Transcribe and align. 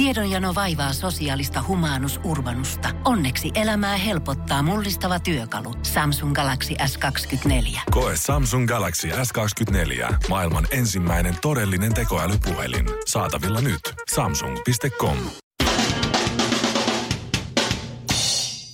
Tiedonjano 0.00 0.54
vaivaa 0.54 0.92
sosiaalista 0.92 1.64
humanus 1.68 2.20
urbanusta. 2.24 2.88
Onneksi 3.04 3.50
elämää 3.54 3.96
helpottaa 3.96 4.62
mullistava 4.62 5.20
työkalu. 5.20 5.74
Samsung 5.82 6.34
Galaxy 6.34 6.74
S24. 6.74 7.80
Koe 7.90 8.12
Samsung 8.16 8.68
Galaxy 8.68 9.08
S24. 9.08 10.14
Maailman 10.28 10.66
ensimmäinen 10.70 11.34
todellinen 11.42 11.94
tekoälypuhelin. 11.94 12.86
Saatavilla 13.06 13.60
nyt. 13.60 13.80
Samsung.com. 14.14 15.16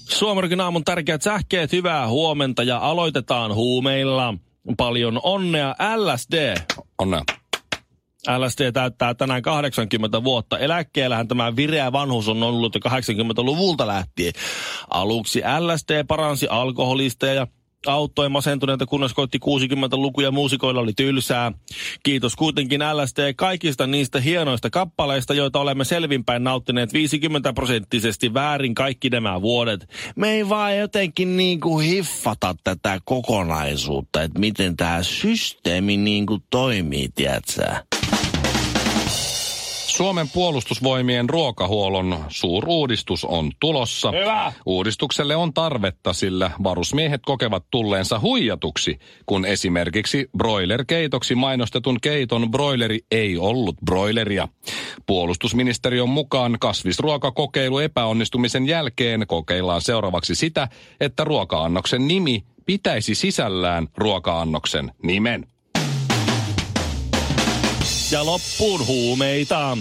Suomarikin 0.09 0.61
aamun 0.61 0.85
tärkeät 0.85 1.23
sähkeet, 1.23 1.73
hyvää 1.73 2.09
huomenta 2.09 2.63
ja 2.63 2.79
aloitetaan 2.79 3.55
huumeilla. 3.55 4.35
Paljon 4.77 5.21
onnea 5.23 5.75
LSD. 5.97 6.55
Onnea. 6.99 7.23
LSD 8.39 8.73
täyttää 8.73 9.15
tänään 9.15 9.43
80 9.43 10.25
vuotta. 10.25 10.59
Eläkkeellähän 10.59 11.29
tämä 11.29 11.57
vireä 11.57 11.93
vanhus 11.93 12.29
on 12.29 12.43
ollut 12.43 12.75
jo 12.75 12.81
80-luvulta 12.91 13.87
lähtien. 13.87 14.33
Aluksi 14.91 15.43
LSD 15.61 16.05
paransi 16.05 16.47
alkoholisteja 16.49 17.35
ja 17.35 17.47
auttoi 17.87 18.29
masentuneita, 18.29 18.87
kunnes 18.87 19.13
koitti 19.15 19.39
60-lukuja 19.39 20.31
muusikoilla 20.31 20.81
oli 20.81 20.93
tylsää. 20.93 21.53
Kiitos 22.03 22.37
kuitenkin 22.37 22.81
LSD 22.81 23.35
kaikista 23.35 23.87
niistä 23.87 24.21
hienoista 24.21 24.71
kappaleista, 24.71 25.35
joita 25.35 25.61
olemme 25.61 25.85
selvinpäin 25.85 26.45
nauttineet 26.45 26.93
50 26.93 27.53
prosenttisesti 27.53 28.35
väärin 28.35 28.75
kaikki 28.75 29.11
nämä 29.11 29.43
vuodet. 29.43 29.89
Me 30.17 30.31
ei 30.31 30.49
vaan 30.49 30.79
jotenkin 30.79 31.37
niin 31.37 31.61
kuin 31.61 31.87
hiffata 31.87 32.55
tätä 32.65 33.01
kokonaisuutta, 33.05 34.23
että 34.23 34.39
miten 34.41 34.77
tämä 34.77 35.03
systeemi 35.03 35.97
niin 35.97 36.27
kuin 36.27 36.43
toimii, 36.51 37.09
tiedätkö? 37.15 37.96
Suomen 39.97 40.29
puolustusvoimien 40.29 41.31
ruokahuollon 41.31 42.25
suuruudistus 42.29 43.25
on 43.25 43.53
tulossa. 43.61 44.11
Hyvä. 44.11 44.53
Uudistukselle 44.67 45.37
on 45.37 45.55
tarvetta, 45.55 46.13
sillä 46.13 46.51
varusmiehet 46.63 47.21
kokevat 47.25 47.65
tulleensa 47.71 48.21
huijatuksi, 48.21 48.99
kun 49.27 49.45
esimerkiksi 49.45 50.29
broilerkeitoksi 50.39 51.35
mainostetun 51.35 51.99
keiton 52.01 52.51
broileri 52.51 53.01
ei 53.11 53.39
ollut 53.39 53.77
broileria. 53.85 54.49
Puolustusministeriön 55.07 56.09
mukaan 56.09 56.57
kasvisruokakokeilu 56.61 57.79
epäonnistumisen 57.79 58.67
jälkeen 58.67 59.25
kokeillaan 59.27 59.83
seuraavaksi 59.83 60.35
sitä, 60.35 60.69
että 61.01 61.25
ruoka-annoksen 61.25 62.09
nimi 62.09 62.45
pitäisi 62.67 63.15
sisällään 63.15 63.89
ruoka-annoksen 63.97 64.93
nimen. 65.03 65.47
Ja 68.11 68.27
loppuun 68.27 68.87
huumeita. 68.87 69.79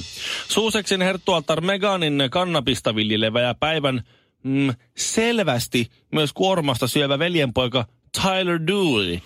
Suuseksin 0.49 1.01
herttualtar 1.01 1.61
Meganin 1.61 2.23
kannabista 2.31 2.95
viljelevä 2.95 3.41
ja 3.41 3.53
päivän 3.53 4.03
mm, 4.43 4.73
selvästi 4.97 5.89
myös 6.11 6.33
kuormasta 6.33 6.87
syövä 6.87 7.19
veljenpoika 7.19 7.85
Tyler 8.21 8.59
Dooley. 8.67 9.19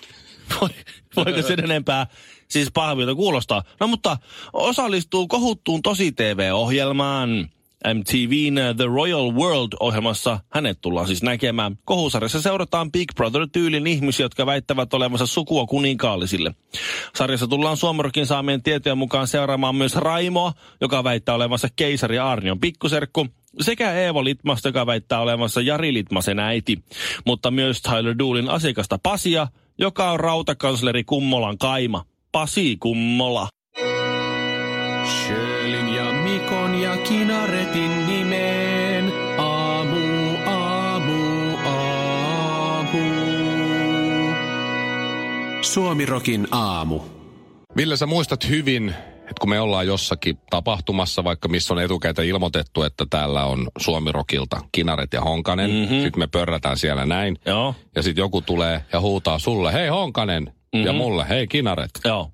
Voi, 0.62 0.70
voiko 1.16 1.42
sen 1.42 1.64
enempää 1.64 2.08
siis 2.48 2.72
pahvilta 2.74 3.16
kuulostaa? 3.16 3.64
No 3.80 3.88
mutta 3.88 4.18
osallistuu 4.54 5.28
kohuttuun 5.28 5.82
tosi 5.82 6.12
TV-ohjelmaan. 6.12 7.50
MTVn 7.88 8.76
The 8.78 8.86
Royal 8.86 9.32
World-ohjelmassa 9.32 10.40
hänet 10.50 10.78
tullaan 10.82 11.08
siis 11.08 11.24
näkemään. 11.24 11.78
Kohusarjassa 11.86 12.42
seurataan 12.42 12.92
Big 12.92 13.12
Brother-tyylin 13.16 13.88
ihmisiä, 13.88 14.24
jotka 14.24 14.46
väittävät 14.46 14.94
olevansa 14.94 15.26
sukua 15.26 15.66
kuninkaallisille. 15.66 16.56
Sarjassa 17.16 17.48
tullaan 17.48 17.78
Suomorokin 17.78 18.26
saamien 18.26 18.64
tietojen 18.64 18.98
mukaan 18.98 19.28
seuraamaan 19.28 19.76
myös 19.76 19.96
Raimoa, 19.96 20.54
joka 20.82 21.04
väittää 21.04 21.36
olevansa 21.36 21.68
keisari 21.76 22.20
Arnion 22.20 22.60
pikkuserkku, 22.60 23.28
sekä 23.62 23.94
Eevo 23.94 24.24
Litmasta, 24.24 24.68
joka 24.68 24.86
väittää 24.86 25.20
olevansa 25.20 25.62
Jari 25.62 25.94
Litmasen 25.94 26.40
äiti, 26.40 26.84
mutta 27.26 27.52
myös 27.52 27.82
Tyler 27.82 28.16
Doolin 28.20 28.50
asiakasta 28.50 29.00
Pasia, 29.04 29.48
joka 29.78 30.12
on 30.12 30.20
rautakansleri 30.20 31.04
Kummolan 31.04 31.58
kaima. 31.58 32.06
Pasi 32.32 32.78
Kummola. 32.80 33.48
Mikon 35.30 35.49
ja 36.90 36.98
Kinaretin 36.98 38.08
nimeen. 38.08 39.14
Aamu, 39.38 40.36
aamu, 40.46 41.58
aamu. 41.66 43.00
Suomirokin 45.62 46.48
aamu. 46.52 47.00
Ville, 47.78 47.98
sä 47.98 48.06
muistat 48.06 48.48
hyvin, 48.50 48.90
että 49.20 49.34
kun 49.40 49.50
me 49.50 49.60
ollaan 49.60 49.88
jossakin 49.88 50.38
tapahtumassa, 50.50 51.24
vaikka 51.24 51.48
missä 51.48 51.74
on 51.74 51.82
etukäteen 51.82 52.28
ilmoitettu, 52.28 52.84
että 52.84 53.06
täällä 53.10 53.46
on 53.46 53.68
Suomirokilta 53.78 54.60
Kinaret 54.72 55.14
ja 55.14 55.22
Honkanen. 55.22 55.70
Mhm. 55.70 55.80
Mm-hmm. 55.80 56.02
Sitten 56.02 56.20
me 56.20 56.28
pörrätään 56.28 56.78
siellä 56.78 57.06
näin. 57.06 57.38
Joo, 57.46 57.76
Ja 57.96 58.04
sitten 58.04 58.22
joku 58.22 58.42
tulee 58.42 58.84
ja 58.94 59.00
huutaa 59.00 59.40
sulle, 59.40 59.74
hei 59.74 59.88
Honkanen. 59.88 60.44
Mm-hmm. 60.44 60.86
Ja 60.88 60.94
mulle, 60.94 61.26
hei 61.30 61.48
Kinaret. 61.48 61.92
joo. 62.06 62.32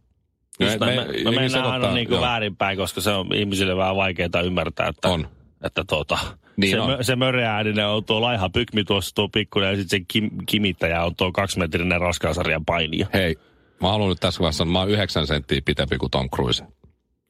Me- 0.60 0.66
Just 0.66 0.80
me, 0.80 0.86
me- 0.86 1.32
me, 1.32 1.32
mennään 1.42 1.66
aina 1.66 1.94
niin 1.94 2.08
kuin 2.08 2.22
väärinpäin, 2.22 2.78
koska 2.78 3.02
se 3.02 3.12
on 3.12 3.36
ihmisille 3.36 3.78
vähän 3.78 3.96
vaikeaa 3.96 4.42
ymmärtää, 4.46 4.88
että, 4.88 5.08
On. 5.10 5.28
että 5.64 5.84
tuota, 5.88 6.18
Niin 6.58 6.72
se, 6.72 6.80
on. 6.80 6.90
mö, 6.90 7.04
se 7.04 7.16
möreääninen 7.16 7.88
on 7.88 8.06
tuo 8.06 8.22
laiha 8.22 8.50
pykmi 8.50 8.84
tuossa 8.84 9.16
tuo 9.16 9.30
pikkuinen 9.30 9.70
ja 9.70 9.76
sitten 9.78 10.00
se 10.00 10.06
kim, 10.08 10.30
kimittäjä 10.46 11.04
on 11.04 11.16
tuo 11.16 11.32
kaksimetrinen 11.32 12.02
raskaasarjan 12.02 12.66
painija. 12.66 13.08
Hei, 13.14 13.36
mä 13.82 13.88
haluan 13.90 14.10
nyt 14.10 14.20
tässä 14.20 14.40
vaiheessa 14.40 14.66
mä 14.66 14.80
oon 14.80 14.90
yhdeksän 14.90 15.28
senttiä 15.28 15.62
pitempi 15.66 15.98
kuin 15.98 16.12
Tom 16.12 16.30
Cruise. 16.30 16.64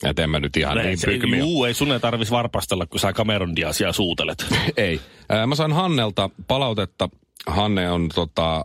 Et 0.06 0.20
en 0.20 0.30
mä 0.30 0.40
nyt 0.40 0.58
ihan 0.58 0.78
niin 0.78 0.98
se, 0.98 1.08
pykmi 1.08 1.30
ole. 1.42 1.50
juu, 1.50 1.66
ei 1.66 1.74
sun 1.74 1.92
ei 1.92 2.00
tarvis 2.00 2.32
varpastella, 2.32 2.86
kun 2.86 3.00
sä 3.00 3.14
Cameron 3.14 3.56
Diazia 3.56 3.94
suutelet. 3.94 4.46
Ei. 4.78 5.02
Mä 5.48 5.56
sain 5.56 5.74
Hannelta 5.74 6.30
palautetta. 6.48 7.10
Hanne 7.48 7.92
on 7.92 8.10
tota, 8.16 8.64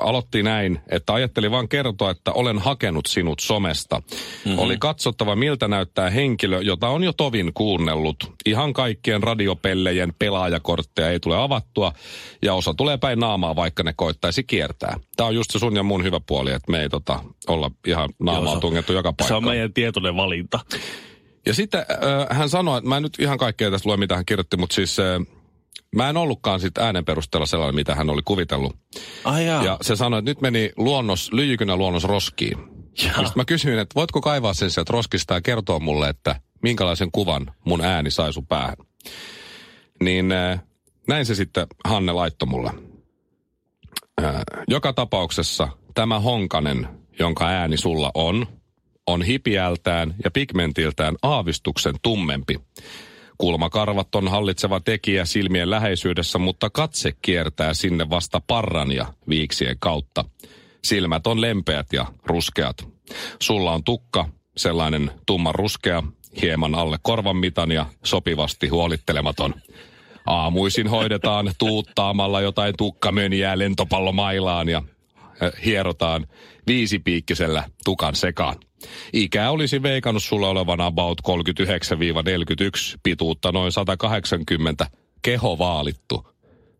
aloitti 0.00 0.42
näin, 0.42 0.80
että 0.88 1.14
ajatteli 1.14 1.50
vaan 1.50 1.68
kertoa, 1.68 2.10
että 2.10 2.32
olen 2.32 2.58
hakenut 2.58 3.06
sinut 3.06 3.40
somesta. 3.40 3.96
Mm-hmm. 3.98 4.58
Oli 4.58 4.76
katsottava, 4.78 5.36
miltä 5.36 5.68
näyttää 5.68 6.10
henkilö, 6.10 6.60
jota 6.60 6.88
on 6.88 7.02
jo 7.04 7.12
tovin 7.12 7.52
kuunnellut. 7.54 8.32
Ihan 8.46 8.72
kaikkien 8.72 9.22
radiopellejen 9.22 10.12
pelaajakortteja 10.18 11.10
ei 11.10 11.20
tule 11.20 11.36
avattua, 11.36 11.92
ja 12.42 12.54
osa 12.54 12.74
tulee 12.74 12.96
päin 12.98 13.18
naamaa, 13.18 13.56
vaikka 13.56 13.82
ne 13.82 13.92
koittaisi 13.96 14.44
kiertää. 14.44 14.96
Tämä 15.16 15.26
on 15.26 15.34
just 15.34 15.50
se 15.50 15.58
sun 15.58 15.76
ja 15.76 15.82
mun 15.82 16.04
hyvä 16.04 16.20
puoli, 16.26 16.52
että 16.52 16.70
me 16.72 16.82
ei 16.82 16.88
tota, 16.88 17.20
olla 17.48 17.70
ihan 17.86 18.08
naamaa 18.18 18.42
Joo, 18.42 18.50
se 18.50 18.54
on- 18.56 18.60
tungettu 18.60 18.92
joka 18.92 19.08
Se 19.10 19.14
paikkaan. 19.18 19.36
on 19.36 19.44
meidän 19.44 19.72
tietoinen 19.72 20.16
valinta. 20.16 20.60
Ja 21.46 21.54
sitten 21.54 21.80
äh, 21.80 22.36
hän 22.38 22.48
sanoi, 22.48 22.78
että 22.78 22.88
mä 22.88 22.96
en 22.96 23.02
nyt 23.02 23.18
ihan 23.18 23.38
kaikkea 23.38 23.70
tästä 23.70 23.88
lue, 23.88 23.96
mitä 23.96 24.16
hän 24.16 24.24
kirjoitti, 24.26 24.56
mutta 24.56 24.74
siis 24.74 24.98
äh, 25.00 25.04
mä 25.94 26.08
en 26.08 26.16
ollutkaan 26.16 26.60
sit 26.60 26.78
äänen 26.78 27.04
perusteella 27.04 27.46
sellainen, 27.46 27.74
mitä 27.74 27.94
hän 27.94 28.10
oli 28.10 28.22
kuvitellut. 28.24 28.76
Ai 29.24 29.46
jaa. 29.46 29.64
Ja 29.64 29.78
se 29.82 29.96
sanoi, 29.96 30.18
että 30.18 30.30
nyt 30.30 30.40
meni 30.40 30.72
luonnos, 30.76 31.32
lyijykynä 31.32 31.76
luonnos 31.76 32.04
roskiin. 32.04 32.58
Sitten 32.94 33.32
mä 33.34 33.44
kysyin, 33.44 33.78
että 33.78 33.94
voitko 33.94 34.20
kaivaa 34.20 34.54
sen 34.54 34.70
sieltä 34.70 34.92
roskista 34.92 35.34
ja 35.34 35.40
kertoa 35.40 35.78
mulle, 35.78 36.08
että 36.08 36.40
minkälaisen 36.62 37.10
kuvan 37.12 37.54
mun 37.64 37.80
ääni 37.80 38.10
sai 38.10 38.32
sun 38.32 38.46
päähän. 38.46 38.76
Niin 40.02 40.32
äh, 40.32 40.62
näin 41.08 41.26
se 41.26 41.34
sitten 41.34 41.66
Hanne 41.84 42.12
laittoi 42.12 42.48
mulle. 42.48 42.70
Äh, 44.24 44.34
joka 44.68 44.92
tapauksessa 44.92 45.68
tämä 45.94 46.20
Honkanen, 46.20 46.88
jonka 47.18 47.46
ääni 47.46 47.76
sulla 47.76 48.10
on, 48.14 48.46
on 49.06 49.22
hipiältään 49.22 50.14
ja 50.24 50.30
pigmentiltään 50.30 51.16
aavistuksen 51.22 51.94
tummempi. 52.02 52.60
Kulmakarvat 53.38 54.14
on 54.14 54.28
hallitseva 54.28 54.80
tekijä 54.80 55.24
silmien 55.24 55.70
läheisyydessä, 55.70 56.38
mutta 56.38 56.70
katse 56.70 57.12
kiertää 57.22 57.74
sinne 57.74 58.10
vasta 58.10 58.40
parran 58.46 58.92
ja 58.92 59.06
viiksien 59.28 59.76
kautta. 59.78 60.24
Silmät 60.84 61.26
on 61.26 61.40
lempeät 61.40 61.86
ja 61.92 62.06
ruskeat. 62.24 62.76
Sulla 63.42 63.72
on 63.72 63.84
tukka, 63.84 64.28
sellainen 64.56 65.10
tumman 65.26 65.54
ruskea, 65.54 66.02
hieman 66.42 66.74
alle 66.74 66.98
korvan 67.02 67.36
mitan 67.36 67.72
ja 67.72 67.86
sopivasti 68.04 68.68
huolittelematon. 68.68 69.54
Aamuisin 70.26 70.88
hoidetaan 70.88 71.52
tuuttaamalla 71.58 72.40
jotain 72.40 72.74
tukkamöniää 72.78 73.58
lentopallomailaan 73.58 74.68
ja 74.68 74.82
hierotaan 75.64 76.26
viisipiikkisellä 76.66 77.64
tukan 77.84 78.14
sekaan. 78.14 78.56
Ikä 79.12 79.50
olisi 79.50 79.82
veikannut 79.82 80.22
sulla 80.22 80.48
olevan 80.48 80.80
about 80.80 81.20
39-41, 81.28 81.32
pituutta 83.02 83.52
noin 83.52 83.72
180, 83.72 84.86
keho 85.22 85.58
vaalittu. 85.58 86.28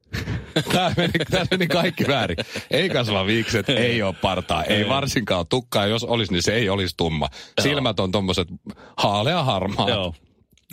Tämä 0.73 0.93
meni, 0.97 1.13
tämä 1.31 1.45
meni 1.51 1.67
kaikki 1.67 2.05
väärin. 2.09 2.37
Ei 2.71 2.89
kasva 2.89 3.27
viikset, 3.27 3.69
ei 3.69 4.03
ole 4.03 4.15
partaa, 4.23 4.65
ei 4.65 4.89
varsinkaan 4.89 5.47
tukkaa. 5.49 5.87
Jos 5.87 6.05
olisi, 6.05 6.33
niin 6.33 6.43
se 6.43 6.55
ei 6.55 6.69
olisi 6.69 6.95
tumma. 6.97 7.29
Silmät 7.61 8.01
on 8.01 8.13
tommoset 8.13 8.49
haalea 8.97 9.43
harmaa. 9.43 9.91
Joo. 9.91 10.15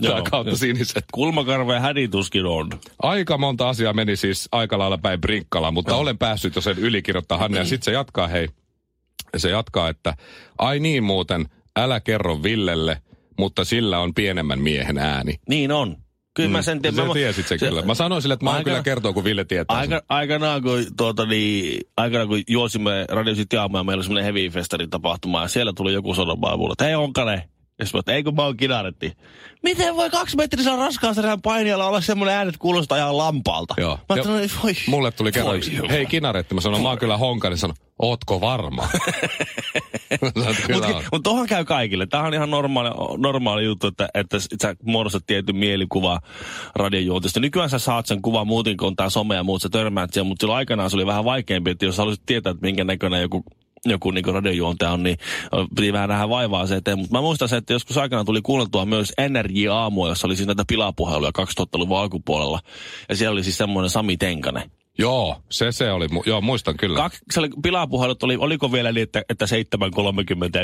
Tää 0.01 0.11
Joo. 0.11 0.23
kautta 0.31 0.55
siniset. 0.57 1.05
Kulmakarvojen 1.13 1.81
hädituskin 1.81 2.45
on. 2.45 2.69
Aika 2.99 3.37
monta 3.37 3.69
asiaa 3.69 3.93
meni 3.93 4.15
siis 4.15 4.49
aika 4.51 4.79
lailla 4.79 4.97
päin 4.97 5.21
brinkkalaan, 5.21 5.73
mutta 5.73 5.95
olen 5.95 6.17
päässyt 6.17 6.55
jo 6.55 6.61
sen 6.61 6.79
ylikirjoittaa 6.79 7.37
Hanne. 7.37 7.57
Ja 7.57 7.65
sitten 7.65 7.85
se 7.85 7.91
jatkaa, 7.91 8.27
hei, 8.27 8.47
se 9.37 9.49
jatkaa, 9.49 9.89
että 9.89 10.13
ai 10.57 10.79
niin 10.79 11.03
muuten, 11.03 11.45
älä 11.75 11.99
kerro 11.99 12.43
Villelle, 12.43 13.01
mutta 13.39 13.63
sillä 13.65 13.99
on 13.99 14.13
pienemmän 14.13 14.59
miehen 14.59 14.97
ääni. 14.97 15.39
Niin 15.49 15.71
on. 15.71 15.97
Kyllä 16.35 16.49
mä 16.49 16.61
sen 16.61 16.81
tiedän. 16.81 16.95
Sä 16.95 17.05
Mä- 17.05 17.13
tiesit 17.13 17.47
sen 17.47 17.59
se- 17.59 17.67
kyllä. 17.67 17.81
Mä 17.81 17.93
sanoin 17.93 18.21
sille, 18.21 18.33
että 18.33 18.43
mä 18.43 18.51
oon 18.55 18.63
kyllä 18.63 18.83
kertoa, 18.83 19.13
kun 19.13 19.23
Ville 19.23 19.45
tietää. 19.45 19.81
sen. 19.83 19.93
Aika, 19.93 20.05
aikanaan, 20.09 20.61
kun, 20.63 20.85
tuota, 20.97 21.25
niin, 21.25 21.81
aikanaan, 21.97 22.27
kun 22.27 22.41
juosimme 22.47 23.05
Radio 23.09 23.33
City 23.35 23.57
aamuja, 23.57 23.79
ja 23.79 23.83
meillä 23.83 23.99
oli 23.99 24.03
semmoinen 24.03 24.33
heavy 24.33 24.49
festarin 24.49 24.89
tapahtuma, 24.89 25.41
ja 25.41 25.47
siellä 25.47 25.73
tuli 25.75 25.93
joku 25.93 26.13
sanomaan 26.15 26.59
mulle, 26.59 26.71
että 26.71 26.85
hei 26.85 26.95
Onkane. 26.95 27.49
Ja 27.79 27.85
sitten 27.85 27.97
mä, 27.97 27.99
että 27.99 28.13
ei 28.13 28.23
kun 28.23 28.35
mä 28.35 28.43
oon 28.43 28.57
kinaretti. 28.57 29.13
Miten 29.63 29.95
voi 29.95 30.09
kaksi 30.09 30.37
metrisen 30.37 30.77
raskaan 30.77 31.15
sarjan 31.15 31.41
painijalla 31.41 31.87
olla 31.87 32.01
semmoinen 32.01 32.35
äänet 32.35 32.57
kuulostaa 32.57 32.97
ihan 32.97 33.17
lampaalta? 33.17 33.73
Joo. 33.77 33.95
Mä 33.95 33.99
Ja 34.09 34.13
ajattelin, 34.13 34.43
että 34.43 34.57
voi. 34.63 34.73
Mulle 34.87 35.11
tuli 35.11 35.31
kerran, 35.31 35.61
hei 35.89 36.05
kinaretti, 36.05 36.55
mä 36.55 36.61
sanoin, 36.61 36.83
mä 36.83 36.89
oon 36.89 36.97
kyllä 36.97 37.17
honkainen, 37.17 37.57
sanon, 37.57 37.75
ootko 37.99 38.41
varma? 38.41 38.87
Sanoin, 40.33 40.55
Mutta 40.73 41.03
mut 41.11 41.23
tohan 41.23 41.47
käy 41.47 41.65
kaikille. 41.65 42.05
Tämä 42.05 42.23
on 42.23 42.33
ihan 42.33 42.51
normaali, 42.51 42.89
normaali 43.17 43.65
juttu, 43.65 43.87
että, 43.87 44.09
että 44.13 44.37
sä 44.39 44.75
muodostat 44.83 45.23
tietyn 45.25 45.55
mielikuva 45.55 46.19
radiojuontista. 46.75 47.39
Nykyään 47.39 47.69
sä 47.69 47.79
saat 47.79 48.05
sen 48.05 48.21
kuvan 48.21 48.47
muuten, 48.47 48.77
kun 48.77 48.87
on 48.87 48.95
tää 48.95 49.09
some 49.09 49.35
ja 49.35 49.43
muut, 49.43 49.61
sä 49.61 49.69
törmäät 49.69 50.13
siihen, 50.13 50.27
mutta 50.27 50.43
silloin 50.43 50.57
aikanaan 50.57 50.89
se 50.89 50.95
oli 50.95 51.05
vähän 51.05 51.25
vaikeampi, 51.25 51.71
että 51.71 51.85
jos 51.85 51.95
sä 51.95 52.01
haluaisit 52.01 52.25
tietää, 52.25 52.51
että 52.51 52.65
minkä 52.65 52.83
näköinen 52.83 53.21
joku 53.21 53.43
joku 53.85 54.11
niin 54.11 54.25
radiojuontaja 54.25 54.91
on, 54.91 55.03
niin 55.03 55.17
piti 55.75 55.93
vähän 55.93 56.09
nähdä 56.09 56.29
vaivaa 56.29 56.67
se 56.67 56.75
eteen. 56.75 56.99
Mutta 56.99 57.15
mä 57.15 57.21
muistan 57.21 57.49
se, 57.49 57.57
että 57.57 57.73
joskus 57.73 57.97
aikana 57.97 58.23
tuli 58.23 58.41
kuunneltua 58.41 58.85
myös 58.85 59.13
NRJ-aamua, 59.29 60.09
jossa 60.09 60.27
oli 60.27 60.35
siis 60.35 60.47
näitä 60.47 60.63
pilapuheluja 60.67 61.31
2000-luvun 61.41 61.99
alkupuolella. 61.99 62.59
Ja 63.09 63.15
siellä 63.15 63.33
oli 63.33 63.43
siis 63.43 63.57
semmoinen 63.57 63.89
Sami 63.89 64.17
Tenkanen. 64.17 64.71
Joo, 64.97 65.41
se 65.49 65.71
se 65.71 65.91
oli, 65.91 66.07
mu- 66.07 66.23
joo 66.25 66.41
muistan 66.41 66.77
kyllä. 66.77 66.97
Kaksi, 66.97 67.19
pilapuhelut 67.63 68.23
oli, 68.23 68.37
oliko 68.39 68.71
vielä 68.71 68.91
niin, 68.91 69.03
että, 69.03 69.21
että 69.29 69.45
7.30 69.45 69.51
ja 70.59 70.63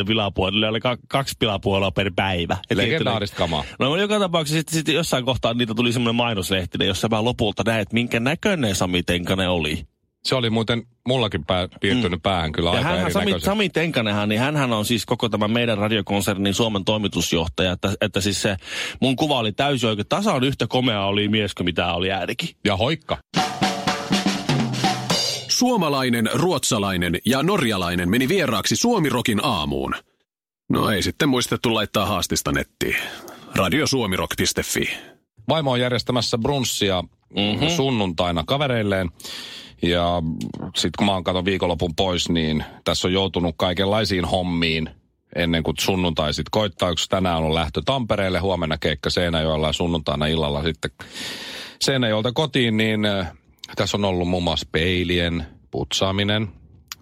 9.30 0.00 0.06
pilapuhelut, 0.06 0.64
oli 0.64 0.80
ka, 0.80 0.96
kaksi 1.08 1.34
pilapuhelua 1.38 1.90
per 1.90 2.12
päivä. 2.16 2.56
Legendaarista 2.74 3.36
kamaa. 3.36 3.64
No 3.78 3.96
joka 3.96 4.18
tapauksessa 4.18 4.58
sitten, 4.58 4.74
sitten 4.74 4.94
jossain 4.94 5.24
kohtaa 5.24 5.54
niitä 5.54 5.74
tuli 5.74 5.92
semmoinen 5.92 6.16
mainoslehtinen, 6.16 6.88
jossa 6.88 7.08
mä 7.08 7.24
lopulta 7.24 7.62
näin, 7.66 7.80
että 7.80 7.94
minkä 7.94 8.20
näköinen 8.20 8.74
Sami 8.74 9.02
Tenkanen 9.02 9.50
oli. 9.50 9.86
Se 10.24 10.34
oli 10.34 10.50
muuten 10.50 10.82
mullakin 11.08 11.44
pää, 11.44 11.68
piirtynyt 11.80 12.22
päähän 12.22 12.52
kyllä 12.52 12.70
Ja 12.70 12.76
aika 12.76 12.88
hänhän, 12.88 13.12
Sami. 13.12 13.40
Sami 13.40 13.68
Tenkanenhan, 13.68 14.28
niin 14.28 14.40
hänhän 14.40 14.72
on 14.72 14.84
siis 14.84 15.06
koko 15.06 15.28
tämän 15.28 15.50
meidän 15.50 15.78
radiokonsernin 15.78 16.54
Suomen 16.54 16.84
toimitusjohtaja, 16.84 17.72
että, 17.72 17.92
että 18.00 18.20
siis 18.20 18.42
se 18.42 18.56
mun 19.00 19.16
kuva 19.16 19.38
oli 19.38 19.52
täysin 19.52 19.88
oikein. 19.88 20.08
Tasan 20.08 20.44
yhtä 20.44 20.66
komea 20.66 21.04
oli 21.04 21.28
mies 21.28 21.54
kuin 21.54 21.64
mitä 21.64 21.92
oli 21.92 22.12
äänikin. 22.12 22.48
Ja 22.64 22.76
hoikka. 22.76 23.18
Suomalainen, 25.48 26.30
ruotsalainen 26.34 27.18
ja 27.26 27.42
norjalainen 27.42 28.10
meni 28.10 28.28
vieraaksi 28.28 28.76
Suomirokin 28.76 29.40
aamuun. 29.44 29.94
No 30.70 30.90
ei 30.90 31.02
sitten 31.02 31.28
muistettu 31.28 31.74
laittaa 31.74 32.06
haastista 32.06 32.52
nettiin. 32.52 32.96
Radiosuomirock.fi. 33.54 34.90
Vaimo 35.48 35.70
on 35.70 35.80
järjestämässä 35.80 36.38
brunssia 36.38 37.02
mm-hmm. 37.02 37.68
sunnuntaina 37.68 38.44
kavereilleen. 38.46 39.08
Ja 39.82 40.22
sitten 40.76 40.90
kun 40.98 41.06
mä 41.06 41.12
oon 41.12 41.24
katon 41.24 41.44
viikonlopun 41.44 41.94
pois, 41.96 42.28
niin 42.28 42.64
tässä 42.84 43.08
on 43.08 43.12
joutunut 43.14 43.54
kaikenlaisiin 43.58 44.24
hommiin 44.24 44.90
ennen 45.36 45.62
kuin 45.62 45.74
sunnuntai 45.80 46.34
sitten 46.34 46.50
koittaa. 46.50 46.90
Yksi 46.90 47.08
tänään 47.08 47.42
on 47.42 47.54
lähtö 47.54 47.82
Tampereelle, 47.84 48.38
huomenna 48.38 48.78
keikka 48.78 49.10
Seinäjoella 49.10 49.66
ja 49.66 49.72
sunnuntaina 49.72 50.26
illalla 50.26 50.62
sitten 50.62 50.90
Seinäjoelta 51.82 52.32
kotiin, 52.32 52.76
niin 52.76 53.04
äh, 53.04 53.32
tässä 53.76 53.96
on 53.96 54.04
ollut 54.04 54.28
muun 54.28 54.42
muassa 54.42 54.68
peilien 54.72 55.46
putsaaminen. 55.70 56.48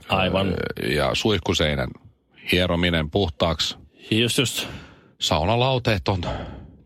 Aivan. 0.08 0.48
äh, 0.48 0.90
Ja 0.90 1.10
suihkuseinän 1.14 1.88
hierominen 2.52 3.10
puhtaaksi. 3.10 3.76
Just, 4.10 4.38
just. 4.38 4.66
Saunalauteet 5.20 6.08
on 6.08 6.20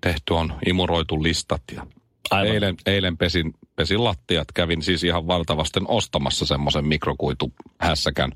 tehty, 0.00 0.34
on 0.34 0.54
imuroitu 0.66 1.22
listat 1.22 1.62
ja 1.74 1.86
Aivan. 2.30 2.54
Eilen, 2.54 2.76
eilen 2.86 3.16
pesin, 3.16 3.54
pesin 3.76 4.04
lattiat. 4.04 4.52
Kävin 4.54 4.82
siis 4.82 5.04
ihan 5.04 5.26
valtavasten 5.26 5.82
ostamassa 5.88 6.46
semmoisen 6.46 6.84
mikrokuituhässäkän 6.84 8.32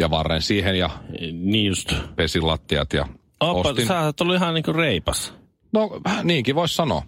ja 0.00 0.10
varren 0.10 0.42
siihen 0.42 0.78
ja 0.78 0.90
Niin 1.32 1.66
just. 1.66 1.92
pesin 2.16 2.46
lattiat 2.46 2.92
ja 2.92 3.06
Oppa, 3.40 3.68
ostin. 3.68 3.86
sä 3.86 4.00
oot 4.00 4.20
ollut 4.20 4.36
ihan 4.36 4.54
niinku 4.54 4.72
reipas. 4.72 5.34
No 5.72 6.00
niinkin 6.22 6.54
voisi 6.54 6.74
sanoa. 6.74 7.02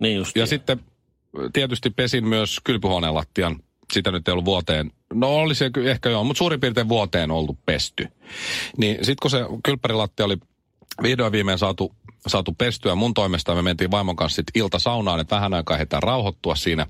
Niin 0.00 0.16
just. 0.16 0.36
Ja 0.36 0.46
sitten 0.46 0.80
tietysti 1.52 1.90
pesin 1.90 2.28
myös 2.28 2.60
kylpyhuoneen 2.64 3.14
lattian. 3.14 3.56
Sitä 3.92 4.10
nyt 4.10 4.28
ei 4.28 4.32
ollut 4.32 4.44
vuoteen. 4.44 4.90
No 5.14 5.28
oli 5.34 5.54
se 5.54 5.70
ehkä 5.84 6.10
joo, 6.10 6.24
mutta 6.24 6.38
suurin 6.38 6.60
piirtein 6.60 6.88
vuoteen 6.88 7.30
ollut 7.30 7.58
pesty. 7.66 8.08
Niin 8.76 8.96
sitten 8.96 9.16
kun 9.22 9.30
se 9.30 9.38
kylppärilattia 9.64 10.26
oli 10.26 10.36
vihdoin 11.02 11.32
viimein 11.32 11.58
saatu, 11.58 11.94
saatu 12.26 12.52
pestyä 12.52 12.94
mun 12.94 13.14
toimesta, 13.14 13.54
me 13.54 13.62
mentiin 13.62 13.90
vaimon 13.90 14.16
kanssa 14.16 14.36
sitten 14.36 14.62
iltasaunaan, 14.62 15.20
että 15.20 15.36
vähän 15.36 15.54
aikaa 15.54 15.76
heitä 15.76 16.00
rauhoittua 16.00 16.54
siinä. 16.54 16.86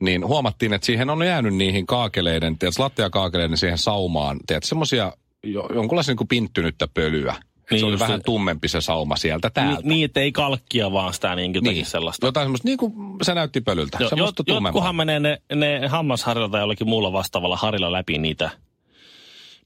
Niin 0.00 0.26
huomattiin, 0.26 0.72
että 0.72 0.86
siihen 0.86 1.10
on 1.10 1.26
jäänyt 1.26 1.54
niihin 1.54 1.86
kaakeleiden, 1.86 2.58
tiedätkö, 2.58 2.82
lattiakaakeleiden 2.82 3.56
siihen 3.56 3.78
saumaan, 3.78 4.40
tiedätkö, 4.46 4.66
semmoisia 4.68 5.12
jo, 5.44 5.68
jonkunlaisia 5.74 6.14
niin 6.14 6.28
pinttynyttä 6.28 6.88
pölyä. 6.94 7.34
Et 7.38 7.70
Niin 7.70 7.80
se 7.80 7.86
oli 7.86 7.98
vähän 7.98 8.20
se- 8.20 8.24
tummempi 8.24 8.68
se 8.68 8.80
sauma 8.80 9.16
sieltä 9.16 9.50
täältä. 9.50 9.82
Ni, 9.82 9.88
niin, 9.88 10.04
että 10.04 10.20
ei 10.20 10.32
kalkkia 10.32 10.92
vaan 10.92 11.14
sitä 11.14 11.34
niin 11.34 11.54
jotakin 11.54 11.74
niin. 11.74 11.86
sellaista. 11.86 12.26
Jotain 12.26 12.44
semmoista, 12.44 12.68
niin 12.68 12.78
kuin 12.78 12.92
se 13.22 13.34
näytti 13.34 13.60
pölyltä. 13.60 13.98
Jo, 14.00 14.08
semmoista 14.08 14.40
jot, 14.40 14.46
tummempaa. 14.46 14.68
jotkuhan 14.68 14.96
menee 14.96 15.20
ne, 15.20 15.42
ne 15.54 15.88
hammasharjalla 15.88 16.48
tai 16.48 16.60
jollakin 16.60 16.88
muulla 16.88 17.12
vastaavalla 17.12 17.56
harilla 17.56 17.92
läpi 17.92 18.18
niitä, 18.18 18.50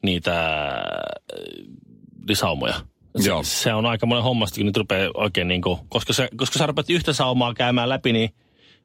niitä 0.03 0.67
äh, 0.67 2.35
saumoja. 2.35 2.75
Se, 3.21 3.29
Joo. 3.29 3.43
se 3.43 3.75
on 3.75 3.87
aika 3.87 4.07
monen 4.07 4.25
hommasta, 4.25 4.57
kun 4.57 4.67
nyt 4.67 4.77
rupeaa 4.77 5.11
oikein 5.15 5.49
niin 5.49 5.63
kuin, 5.63 5.79
koska, 5.89 6.13
se, 6.13 6.29
koska 6.37 6.59
sä 6.59 6.67
rupeat 6.67 6.91
yhtä 6.91 7.13
saumaa 7.13 7.55
käymään 7.55 7.89
läpi, 7.89 8.13
niin 8.13 8.31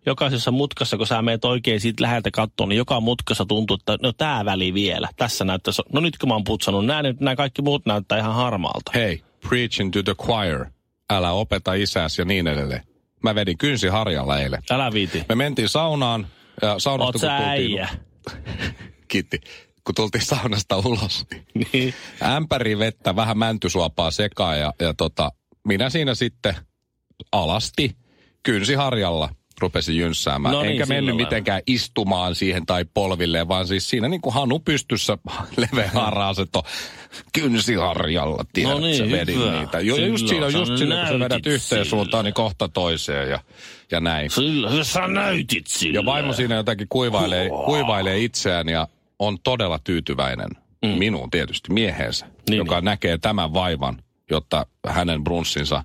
jokaisessa 0.05 0.51
mutkassa, 0.51 0.97
kun 0.97 1.07
sä 1.07 1.21
meet 1.21 1.45
oikein 1.45 1.79
siitä 1.79 2.03
läheltä 2.03 2.31
kattoon, 2.31 2.69
niin 2.69 2.77
joka 2.77 2.99
mutkassa 2.99 3.45
tuntuu, 3.45 3.77
että 3.79 3.97
no 4.01 4.13
tää 4.13 4.45
väli 4.45 4.73
vielä. 4.73 5.09
Tässä 5.15 5.45
näyttäisi, 5.45 5.81
no 5.93 6.01
nyt 6.01 6.17
kun 6.17 6.29
mä 6.29 6.35
oon 6.35 6.43
putsannut 6.43 6.85
nämä, 6.85 7.01
nyt 7.01 7.19
nämä 7.19 7.35
kaikki 7.35 7.61
muut 7.61 7.85
näyttää 7.85 8.17
ihan 8.17 8.35
harmaalta. 8.35 8.91
Hei, 8.95 9.23
preaching 9.49 9.91
to 9.93 10.03
the 10.03 10.15
choir. 10.15 10.65
Älä 11.09 11.31
opeta 11.31 11.73
isäs 11.73 12.19
ja 12.19 12.25
niin 12.25 12.47
edelleen. 12.47 12.81
Mä 13.23 13.35
vedin 13.35 13.57
kynsi 13.57 13.87
harjalla 13.87 14.39
eilen. 14.39 14.61
Älä 14.69 14.91
viiti. 14.91 15.23
Me 15.29 15.35
mentiin 15.35 15.69
saunaan 15.69 16.27
ja 16.61 16.75
saunasta 16.79 17.27
Oot 17.27 17.37
kun 17.37 17.45
tultiin... 17.45 17.87
Kiitti. 19.07 19.41
Kun 19.89 19.95
tultiin 19.95 20.25
saunasta 20.25 20.77
ulos, 20.77 21.25
niin 21.53 21.67
Niin. 21.73 21.93
ämpäri 22.23 22.79
vettä, 22.79 23.15
vähän 23.15 23.37
mäntysuopaa 23.37 24.11
sekaan 24.11 24.59
ja, 24.59 24.73
ja 24.79 24.93
tota, 24.93 25.31
minä 25.67 25.89
siinä 25.89 26.15
sitten 26.15 26.55
alasti 27.31 27.95
kynsiharjalla 28.43 29.29
rupesin 29.59 29.97
jynssäämään. 29.97 30.53
No 30.55 30.61
niin, 30.61 30.71
Enkä 30.71 30.85
mennyt 30.85 31.15
lailla. 31.15 31.27
mitenkään 31.29 31.61
istumaan 31.67 32.35
siihen 32.35 32.65
tai 32.65 32.85
polvilleen, 32.93 33.47
vaan 33.47 33.67
siis 33.67 33.89
siinä 33.89 34.07
niin 34.07 34.21
kuin 34.21 34.33
hanu 34.33 34.59
pystyssä 34.59 35.17
leveä 35.71 35.89
haraseto 35.93 36.63
kynsiharjalla, 37.33 38.45
tiedätkö, 38.53 38.79
No 38.79 38.85
niin, 38.87 39.11
vedin 39.11 39.39
hyvä. 39.39 39.59
niitä. 39.59 39.79
Jo, 39.79 39.95
just 39.95 40.27
Silloin 40.27 40.51
siinä, 40.51 40.51
sä 40.51 40.57
just 40.71 40.77
siinä, 40.77 40.95
kun 40.95 41.07
sä 41.07 41.19
vedät 41.19 41.45
yhteen 41.45 41.61
sillä. 41.61 41.83
suuntaan, 41.85 42.25
niin 42.25 42.33
kohta 42.33 42.69
toiseen 42.69 43.29
ja, 43.29 43.39
ja 43.91 43.99
näin. 43.99 44.31
Sillä, 44.31 44.83
sä 44.83 45.07
näytit 45.07 45.67
sillä. 45.67 45.99
Ja 45.99 46.05
vaimo 46.05 46.33
siinä 46.33 46.55
jotenkin 46.55 46.87
kuivailee, 46.89 47.49
kuivailee 47.65 48.19
itseään 48.19 48.69
ja 48.69 48.87
on 49.19 49.37
todella 49.43 49.79
tyytyväinen 49.83 50.49
mm. 50.85 50.89
minuun 50.89 51.31
tietysti, 51.31 51.73
mieheensä, 51.73 52.25
Niin, 52.25 52.35
niin, 52.49 52.57
joka 52.57 52.75
niin. 52.75 52.85
näkee 52.85 53.17
tämän 53.17 53.53
vaivan, 53.53 54.03
jotta 54.31 54.65
hänen 54.87 55.23
brunssinsa, 55.23 55.83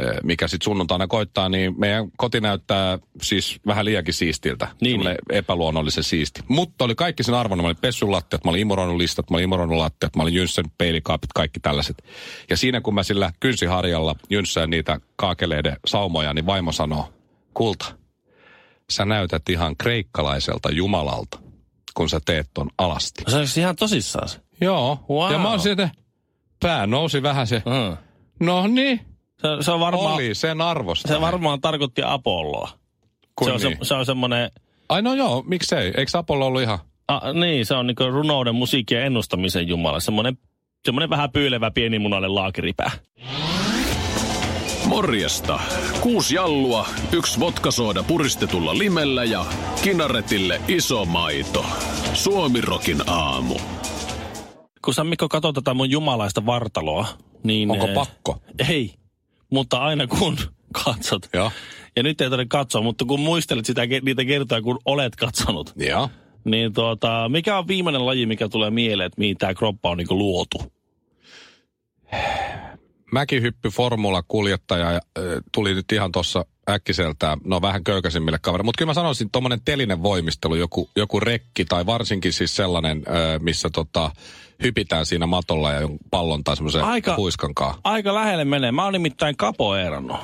eh, 0.00 0.06
mikä 0.22 0.48
sitten 0.48 0.64
sunnuntaina 0.64 1.06
koittaa, 1.06 1.48
niin 1.48 1.80
meidän 1.80 2.10
koti 2.16 2.40
näyttää 2.40 2.98
siis 3.22 3.60
vähän 3.66 3.84
liiankin 3.84 4.14
siistiltä. 4.14 4.68
Niin, 4.80 4.92
Semmoinen 4.92 5.18
epäluonnollisen 5.30 6.04
siisti. 6.04 6.40
Mutta 6.48 6.84
oli 6.84 6.94
kaikki 6.94 7.22
sen 7.22 7.34
arvon. 7.34 7.58
Mä 7.58 7.66
olin 7.66 7.76
pessun 7.80 8.12
lattiat, 8.12 8.44
mä 8.44 8.50
olin 8.50 8.60
imuroinut 8.60 8.96
listat, 8.96 9.30
mä 9.30 9.36
olin 9.36 9.44
imuroinut 9.44 9.76
lattiat, 9.76 10.16
mä 10.16 10.22
olin 10.22 10.34
jynssän 10.34 10.64
peilikaapit, 10.78 11.32
kaikki 11.32 11.60
tällaiset. 11.60 12.04
Ja 12.50 12.56
siinä 12.56 12.80
kun 12.80 12.94
mä 12.94 13.02
sillä 13.02 13.32
kynsiharjalla 13.40 14.16
jynssään 14.30 14.70
niitä 14.70 15.00
kaakeleiden 15.16 15.76
saumoja, 15.86 16.34
niin 16.34 16.46
vaimo 16.46 16.72
sanoo, 16.72 17.12
kulta, 17.54 17.94
sä 18.90 19.04
näytät 19.04 19.48
ihan 19.48 19.76
kreikkalaiselta 19.76 20.70
jumalalta, 20.70 21.38
kun 21.94 22.08
sä 22.08 22.20
teet 22.26 22.46
ton 22.54 22.70
alasti. 22.78 23.24
Se 23.28 23.36
olisi 23.36 23.60
ihan 23.60 23.76
tosissaan 23.76 24.28
se. 24.28 24.38
Joo. 24.60 24.98
Wow. 25.10 25.32
Ja 25.32 25.38
mä 25.38 25.50
oon 25.50 25.60
sitten, 25.60 25.90
pää 26.62 26.86
nousi 26.86 27.22
vähän 27.22 27.46
se, 27.46 27.62
Mm. 27.66 27.96
no 28.46 28.66
niin, 28.66 29.00
Se, 29.40 29.48
se, 29.64 29.70
on 29.70 29.80
varmaan, 29.80 30.14
oli 30.14 30.34
sen 30.34 30.60
arvosta. 30.60 31.08
se 31.08 31.20
varmaan 31.20 31.60
tarkoitti 31.60 32.02
Apolloa. 32.04 32.70
Kun 33.36 33.46
Se 33.48 33.52
on, 33.52 33.60
niin. 33.60 33.78
se, 33.78 33.84
se 33.88 33.94
on 33.94 34.06
semmoinen, 34.06 34.50
Ai 34.88 35.02
no 35.02 35.14
joo, 35.14 35.42
miksei? 35.46 35.92
Eikö 35.96 36.18
Apollo 36.18 36.46
ollut 36.46 36.62
ihan... 36.62 36.78
a, 37.08 37.32
niin 37.32 37.66
se 37.66 37.74
on 37.74 37.86
niinku 37.86 38.04
runouden, 38.10 38.54
musiikin 38.54 38.98
ja 38.98 39.04
ennustamisen 39.04 39.68
jumala. 39.68 40.00
Semmoinen, 40.00 40.38
semmoinen 40.84 41.10
vähän 41.10 41.30
pyylevä 41.32 41.70
pienimunainen 41.70 42.34
laakiripää. 42.34 42.90
Morjesta. 44.90 45.60
Kuusi 46.00 46.34
jallua, 46.34 46.86
yksi 47.12 47.40
vodkasooda 47.40 48.02
puristetulla 48.02 48.78
limellä 48.78 49.24
ja 49.24 49.44
kinaretille 49.82 50.60
iso 50.68 51.04
maito. 51.04 51.64
Suomirokin 52.14 53.10
aamu. 53.10 53.54
Kun 54.84 54.94
sä 54.94 55.04
Mikko 55.04 55.28
katsot 55.28 55.54
tätä 55.54 55.74
mun 55.74 55.90
jumalaista 55.90 56.46
vartaloa, 56.46 57.06
Niin, 57.42 57.70
Onko 57.70 57.86
eh, 57.86 57.94
pakko? 57.94 58.42
Ei, 58.68 58.94
mutta 59.50 59.78
aina 59.78 60.06
kun 60.06 60.36
katsot. 60.84 61.28
Joo. 61.34 61.50
Ja 61.96 62.02
nyt 62.02 62.20
ei 62.20 62.30
tarvitse 62.30 62.48
katsoa, 62.48 62.82
mutta 62.82 63.04
kun 63.04 63.20
muistelet 63.20 63.66
sitä, 63.66 63.82
niitä 64.02 64.24
kertoja, 64.24 64.62
kun 64.62 64.78
olet 64.84 65.16
katsonut, 65.16 65.72
Joo. 65.76 66.10
niin 66.44 66.72
tuota, 66.72 67.28
mikä 67.28 67.58
on 67.58 67.68
viimeinen 67.68 68.06
laji, 68.06 68.26
mikä 68.26 68.48
tulee 68.48 68.70
mieleen, 68.70 69.06
että 69.06 69.20
mihin 69.20 69.36
tämä 69.38 69.54
kroppa 69.54 69.90
on 69.90 69.98
niin 69.98 70.08
luotu? 70.10 70.58
Mäkihyppy 73.12 73.68
formula-kuljettaja 73.68 74.88
äh, 74.88 75.00
tuli 75.52 75.74
nyt 75.74 75.92
ihan 75.92 76.12
tuossa 76.12 76.44
äkkiseltään, 76.70 77.38
no 77.44 77.62
vähän 77.62 77.84
köykäisimmille 77.84 78.38
kavereille. 78.42 78.64
Mutta 78.64 78.78
kyllä 78.78 78.90
mä 78.90 78.94
sanoisin, 78.94 79.30
tuommoinen 79.30 79.60
telinen 79.64 80.02
voimistelu, 80.02 80.54
joku, 80.54 80.90
joku 80.96 81.20
rekki 81.20 81.64
tai 81.64 81.86
varsinkin 81.86 82.32
siis 82.32 82.56
sellainen, 82.56 82.98
äh, 83.08 83.40
missä 83.40 83.70
tota, 83.72 84.10
hypitään 84.62 85.06
siinä 85.06 85.26
matolla 85.26 85.72
ja 85.72 85.88
pallon 86.10 86.44
tai 86.44 86.56
semmoisen 86.56 86.84
Aika- 86.84 87.16
huiskankaa. 87.16 87.78
Aika 87.84 88.14
lähelle 88.14 88.44
menee. 88.44 88.72
Mä 88.72 88.84
oon 88.84 88.92
nimittäin 88.92 89.36
kapoeerannut. 89.36 90.18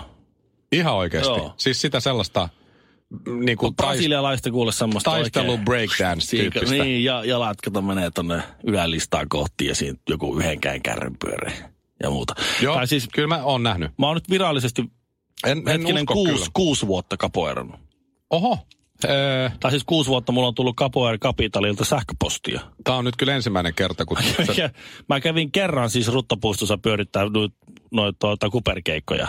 Ihan 0.73 0.95
oikeasti. 0.95 1.33
Joo. 1.33 1.55
Siis 1.57 1.81
sitä 1.81 2.01
sellaista 2.01 2.49
niin 3.41 3.59
kuin 3.59 3.77
Brasilialaista 3.77 4.51
kuule 4.51 4.73
semmoista 4.73 5.11
taistelu 5.11 5.59
breakdance-tyyppistä. 5.59 6.71
Niin, 6.71 7.05
ja 7.05 7.25
jalat 7.25 7.61
kato 7.61 7.83
menee 7.83 8.11
tonne 8.11 8.43
ylälistaan 8.65 9.29
kohti 9.29 9.67
ja 9.67 9.75
siinä 9.75 9.99
joku 10.09 10.39
yhdenkään 10.39 10.83
kärryn 10.83 11.17
pyörii 11.19 11.76
ja 12.03 12.11
muuta. 12.11 12.35
Joo, 12.63 12.75
Tai 12.75 12.87
siis 12.87 13.09
kyllä 13.15 13.29
mä 13.29 13.43
oon 13.45 13.63
nähnyt. 13.63 13.91
mä 13.99 14.07
oon 14.07 14.17
nyt 14.17 14.31
virallisesti 14.31 14.83
En, 15.47 15.59
en 15.59 15.67
hetkinen 15.67 16.03
usko 16.03 16.15
kuusi, 16.15 16.33
kyllä. 16.35 16.47
kuusi 16.53 16.87
vuotta 16.87 17.17
kapoerannut. 17.17 17.81
Oho. 18.31 18.59
Öö, 19.05 19.51
Tai 19.61 19.71
siis 19.71 19.85
kuusi 19.85 20.11
vuotta 20.11 20.33
mulla 20.33 20.49
on 20.49 20.55
tullut 20.55 20.77
Capoeira 20.77 21.19
Capitalilta 21.19 21.85
sähköpostia. 21.85 22.61
Tämä 22.85 22.97
on 22.99 23.05
nyt 23.05 23.17
kyllä 23.17 23.35
ensimmäinen 23.35 23.75
kerta, 23.75 24.05
kun 24.05 24.17
sä, 24.57 24.71
mä 25.09 25.21
kävin 25.21 25.53
kerran 25.53 25.91
siis 25.91 26.09
Ruttapuistossa 26.09 26.79
pyörittää 26.79 27.23
noita 27.29 27.57
noit, 27.91 28.19
tuota, 28.19 28.51
kuperkeikkoja. 28.51 29.29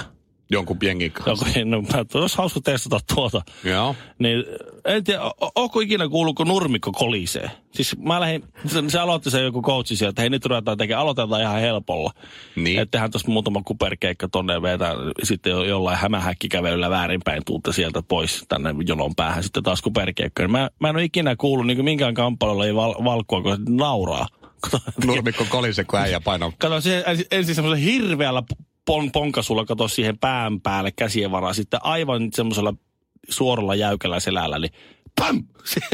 Jonkun 0.52 0.78
jengin 0.82 1.12
kanssa. 1.12 1.48
Joku, 1.48 1.70
no, 1.70 1.82
mä, 1.82 2.06
olisi 2.14 2.38
hauska 2.38 2.60
testata 2.64 3.00
tuota. 3.16 3.42
Joo. 3.64 3.96
Niin, 4.20 4.44
en 4.86 5.04
tiedä, 5.04 5.22
o- 5.24 5.52
onko 5.56 5.80
ikinä 5.80 6.10
kuullut, 6.10 6.36
kun 6.36 6.48
nurmikko 6.48 6.92
kolisee? 6.92 7.52
Siis 7.72 7.98
mä 7.98 8.20
lähdin, 8.20 8.44
se, 8.66 8.84
se 8.88 9.00
aloitti 9.00 9.32
se 9.32 9.42
joku 9.42 9.62
coachi 9.62 9.96
sieltä, 9.96 10.10
että 10.10 10.22
hei 10.22 10.30
nyt 10.30 10.46
ruvetaan 10.46 10.78
tekemään, 10.78 11.02
aloitetaan 11.02 11.42
ihan 11.42 11.60
helpolla. 11.60 12.12
Niin. 12.56 12.80
Että 12.80 12.92
tehdään 12.92 13.12
tuossa 13.12 13.32
muutama 13.32 13.62
kuperkeikka 13.66 14.28
tonne 14.28 14.54
ja 14.54 14.62
vetää 14.62 14.94
sitten 15.24 15.52
jo, 15.52 15.64
jollain 15.64 15.98
hämähäkkikävelyllä 15.98 16.90
väärinpäin 16.90 17.42
tuutte 17.46 17.74
sieltä 17.74 18.02
pois 18.02 18.46
tänne 18.50 18.76
jonon 18.88 19.16
päähän 19.16 19.44
sitten 19.44 19.64
taas 19.64 19.82
kuperkeikka. 19.82 20.48
Mä, 20.48 20.70
mä 20.80 20.90
en 20.90 20.96
ole 20.96 21.04
ikinä 21.04 21.36
kuullut 21.36 21.68
niin 21.68 21.86
minkään 21.86 22.14
kamppailulla 22.14 22.66
ei 22.66 22.76
val, 22.76 23.04
valkua, 23.04 23.42
kun 23.42 23.66
nauraa. 23.70 24.28
Nurmikko 25.06 25.46
kolise, 25.50 25.84
kun 25.84 26.00
äijä 26.00 26.20
painaa. 26.20 26.52
Kato, 26.58 26.82
se 26.82 27.04
ensin, 27.32 27.56
semmoisella 27.56 27.92
hirveällä 27.92 28.44
pon, 28.88 29.12
ponkasulla, 29.12 29.66
kato 29.66 29.88
siihen 29.88 30.18
pään 30.18 30.62
päälle 30.62 30.92
käsien 30.92 31.32
varaan, 31.32 31.56
sitten 31.56 31.80
aivan 31.84 32.30
semmoisella 32.34 32.74
suoralla 33.30 33.76
jäykällä 33.76 34.20
selällä, 34.20 34.60
niin 34.60 34.72
pam! 35.20 35.44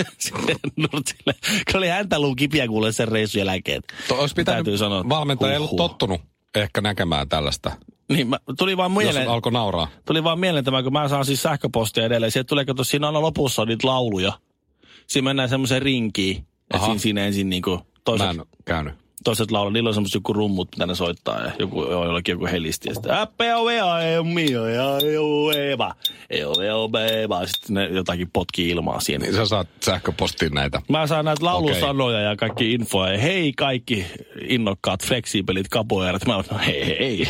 Nurtsille. 0.78 1.34
Kyllä 1.66 1.78
oli 1.78 1.88
häntä 1.88 2.20
luu 2.20 2.36
kipiä 2.36 2.68
kuulee 2.68 2.92
sen 2.92 3.08
reissun 3.08 3.46
jälkeen. 3.46 3.82
To, 4.08 4.16
olisi 4.16 4.36
pitänyt 4.36 4.56
Täytyy 4.56 4.78
sanoa, 4.78 5.10
valmentaja 5.10 5.52
ei 5.52 5.58
ollut 5.58 5.76
tottunut 5.76 6.22
ehkä 6.56 6.82
näkemään 6.82 7.30
tällaista, 7.30 7.72
Niin, 8.10 8.28
mä, 8.28 8.40
tuli 8.58 8.78
vaan 8.78 8.92
jos 8.92 8.98
mieleen, 8.98 9.30
alkoi 9.30 9.52
nauraa. 9.52 9.88
tuli 10.06 10.24
vaan 10.24 10.40
mieleen 10.40 10.66
tämä, 10.66 10.84
kun 10.84 10.94
mä 10.94 11.08
saan 11.08 11.26
siis 11.26 11.42
sähköpostia 11.44 12.06
edelleen. 12.06 12.32
Sieltä 12.32 12.48
tulee, 12.48 12.66
kato, 12.66 12.84
siinä 12.84 13.08
aina 13.08 13.22
lopussa 13.22 13.62
on 13.62 13.68
niitä 13.68 13.88
lauluja. 13.88 14.34
Siinä 15.08 15.24
mennään 15.24 15.50
semmoiseen 15.50 15.82
rinkiin. 15.82 16.48
Aha. 16.74 16.86
siinä, 16.86 17.00
siinä 17.00 17.26
ensin 17.26 17.50
niinku 17.50 17.72
Mä 17.76 17.84
toiset, 18.04 18.30
en 18.30 18.42
käynyt. 18.66 18.94
Toiset 19.24 19.52
laulaa, 19.52 19.72
niillä 19.72 19.88
on 19.88 19.94
semmoiset 19.94 20.16
joku 20.16 20.34
rummut, 20.34 20.70
mitä 20.76 20.86
ne 20.86 20.96
soittaa. 20.96 21.40
Ja 21.42 21.52
joku, 21.60 21.82
jollakin 21.82 22.34
joku 22.34 22.46
helisti. 22.46 22.90
Ja 22.90 22.94
sitten, 22.94 23.14
"Appea 23.14 23.66
vea, 23.66 24.00
ei 24.00 24.24
mio, 24.24 24.68
ja 24.68 24.84
ei 25.04 25.72
eva, 25.72 25.96
ei 26.30 26.44
ole 26.44 27.24
eva. 27.24 27.46
Sitten 27.48 27.74
ne 27.74 27.86
jotakin 27.86 28.30
potkii 28.34 28.70
ilmaa 28.70 29.00
siihen. 29.00 29.22
Niin 29.22 29.34
sä 29.34 29.46
saat 29.46 29.68
sähköpostiin 29.86 30.54
näitä. 30.54 30.82
Mä 30.90 31.08
saan 31.08 31.26
näitä 31.26 31.46
laulusanoja 31.46 32.20
ja 32.20 32.36
kaikki 32.36 32.74
infoa. 32.74 33.10
Ja 33.10 33.18
hei 33.18 33.54
kaikki 33.54 34.06
innokkaat, 34.48 35.06
fleksiipelit 35.06 35.68
kapoerat. 35.68 36.26
Mä 36.26 36.36
oon, 36.36 36.44
no 36.52 36.58
hei 36.58 36.88
hei, 37.00 37.28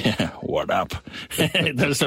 what 0.51 0.69
up? 0.81 0.91
ei, 1.65 1.73
tässä, 1.73 2.05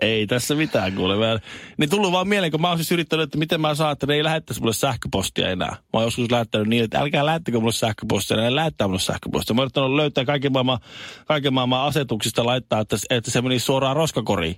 ei 0.00 0.26
tässä 0.26 0.54
mitään 0.54 0.92
kuule. 0.92 1.16
Mä, 1.16 1.38
niin 1.76 1.90
tullut 1.90 2.12
vaan 2.12 2.28
mieleen, 2.28 2.52
kun 2.52 2.60
mä 2.60 2.68
oon 2.68 2.78
siis 2.78 2.92
yrittänyt, 2.92 3.24
että 3.24 3.38
miten 3.38 3.60
mä 3.60 3.74
saan, 3.74 3.92
että 3.92 4.06
ne 4.06 4.14
ei 4.14 4.24
lähettäisi 4.24 4.60
mulle 4.60 4.74
sähköpostia 4.74 5.50
enää. 5.50 5.70
Mä 5.70 5.78
oon 5.92 6.04
joskus 6.04 6.30
lähettänyt 6.30 6.68
niin, 6.68 6.84
että 6.84 6.98
älkää 6.98 7.26
lähettäkö 7.26 7.60
mulle 7.60 7.72
sähköpostia, 7.72 8.36
ne 8.36 8.54
lähettää 8.54 8.86
mulle 8.88 9.00
sähköpostia. 9.00 9.25
Mä 9.54 9.60
oon 9.60 9.64
yrittänyt 9.64 9.90
löytää 9.90 10.24
kaiken 10.24 10.52
maailman, 10.52 10.78
kaiken 11.26 11.54
maailman 11.54 11.82
asetuksista 11.86 12.46
laittaa, 12.46 12.80
että, 12.80 12.96
että 13.10 13.30
se 13.30 13.42
menisi 13.42 13.64
suoraan 13.64 13.96
roskakoriin 13.96 14.56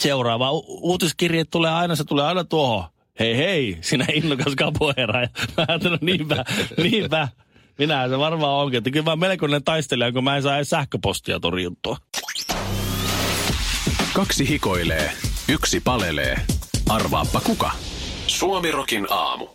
seuraava 0.00 0.52
u- 0.52 0.88
uutiskirje 0.90 1.44
tulee 1.44 1.70
aina, 1.70 1.96
se 1.96 2.04
tulee 2.04 2.24
aina 2.24 2.44
tuohon. 2.44 2.84
Hei 3.18 3.36
hei, 3.36 3.78
sinä 3.80 4.06
innokas 4.14 4.54
kapoeera. 4.56 5.20
Ja 5.22 5.28
mä 5.56 5.64
ajattelin, 5.68 5.98
niinpä, 6.02 6.44
niinpä. 6.82 7.28
Minä 7.78 8.08
se 8.08 8.18
varmaan 8.18 8.52
onkin. 8.52 8.78
Että 8.78 8.90
kyllä 8.90 9.04
mä 9.04 9.16
melkoinen 9.16 9.64
taistelija, 9.64 10.12
kun 10.12 10.24
mä 10.24 10.36
en 10.36 10.42
saa 10.42 10.56
edes 10.56 10.70
sähköpostia 10.70 11.40
torjuttua. 11.40 11.96
Kaksi 14.12 14.48
hikoilee, 14.48 15.12
yksi 15.48 15.80
palelee. 15.80 16.40
Arvaappa 16.88 17.40
kuka? 17.40 17.70
Suomirokin 18.26 19.06
aamu. 19.10 19.46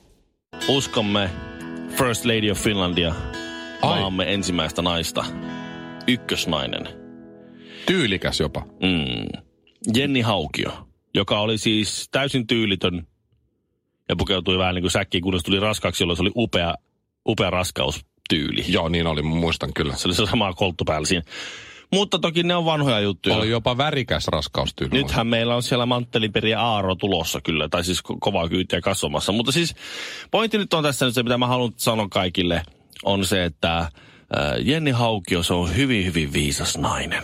Uskomme 0.67 1.29
First 1.97 2.25
Lady 2.25 2.51
of 2.51 2.59
Finlandia, 2.59 3.15
Ai. 3.83 3.99
maamme 3.99 4.33
ensimmäistä 4.33 4.81
naista. 4.81 5.25
Ykkösnainen. 6.07 6.87
Tyylikäs 7.85 8.39
jopa. 8.39 8.61
Mm. 8.61 9.41
Jenni 9.95 10.21
Haukio, 10.21 10.87
joka 11.13 11.39
oli 11.39 11.57
siis 11.57 12.09
täysin 12.11 12.47
tyylitön 12.47 13.07
ja 14.09 14.15
pukeutui 14.15 14.57
vähän 14.57 14.75
niin 14.75 14.83
kuin 14.83 14.91
säkkiin, 14.91 15.23
kunnes 15.23 15.43
tuli 15.43 15.59
raskaaksi, 15.59 16.03
jolloin 16.03 16.17
se 16.17 16.23
oli 16.23 16.31
upea, 16.35 16.75
upea 17.27 17.49
raskaustyyli. 17.49 18.65
Joo, 18.67 18.89
niin 18.89 19.07
oli, 19.07 19.21
muistan 19.21 19.73
kyllä. 19.73 19.95
Se 19.95 20.07
oli 20.07 20.15
se 20.15 20.25
sama 20.25 20.53
kolttu 20.53 20.85
päällä 20.85 21.05
siinä. 21.05 21.23
Mutta 21.93 22.19
toki 22.19 22.43
ne 22.43 22.55
on 22.55 22.65
vanhoja 22.65 22.99
juttuja. 22.99 23.35
Oli 23.35 23.49
jopa 23.49 23.77
värikäs 23.77 24.27
raskaustyyli. 24.27 24.93
Nythän 24.93 25.27
meillä 25.27 25.55
on 25.55 25.63
siellä 25.63 25.85
Manttelinperi 25.85 26.49
ja 26.51 26.61
Aaro 26.61 26.95
tulossa 26.95 27.41
kyllä, 27.41 27.69
tai 27.69 27.83
siis 27.83 27.99
ko- 27.99 28.17
kovaa 28.19 28.49
kyytiä 28.49 28.81
kasvamassa. 28.81 29.31
Mutta 29.31 29.51
siis 29.51 29.75
pointti 30.31 30.57
nyt 30.57 30.73
on 30.73 30.83
tässä 30.83 31.05
nyt 31.05 31.15
se, 31.15 31.23
mitä 31.23 31.37
mä 31.37 31.47
haluan 31.47 31.73
sanoa 31.77 32.07
kaikille, 32.11 32.61
on 33.03 33.25
se, 33.25 33.45
että 33.45 33.89
Jenni 34.61 34.91
Haukio, 34.91 35.43
se 35.43 35.53
on 35.53 35.75
hyvin, 35.75 36.05
hyvin 36.05 36.33
viisas 36.33 36.77
nainen. 36.77 37.23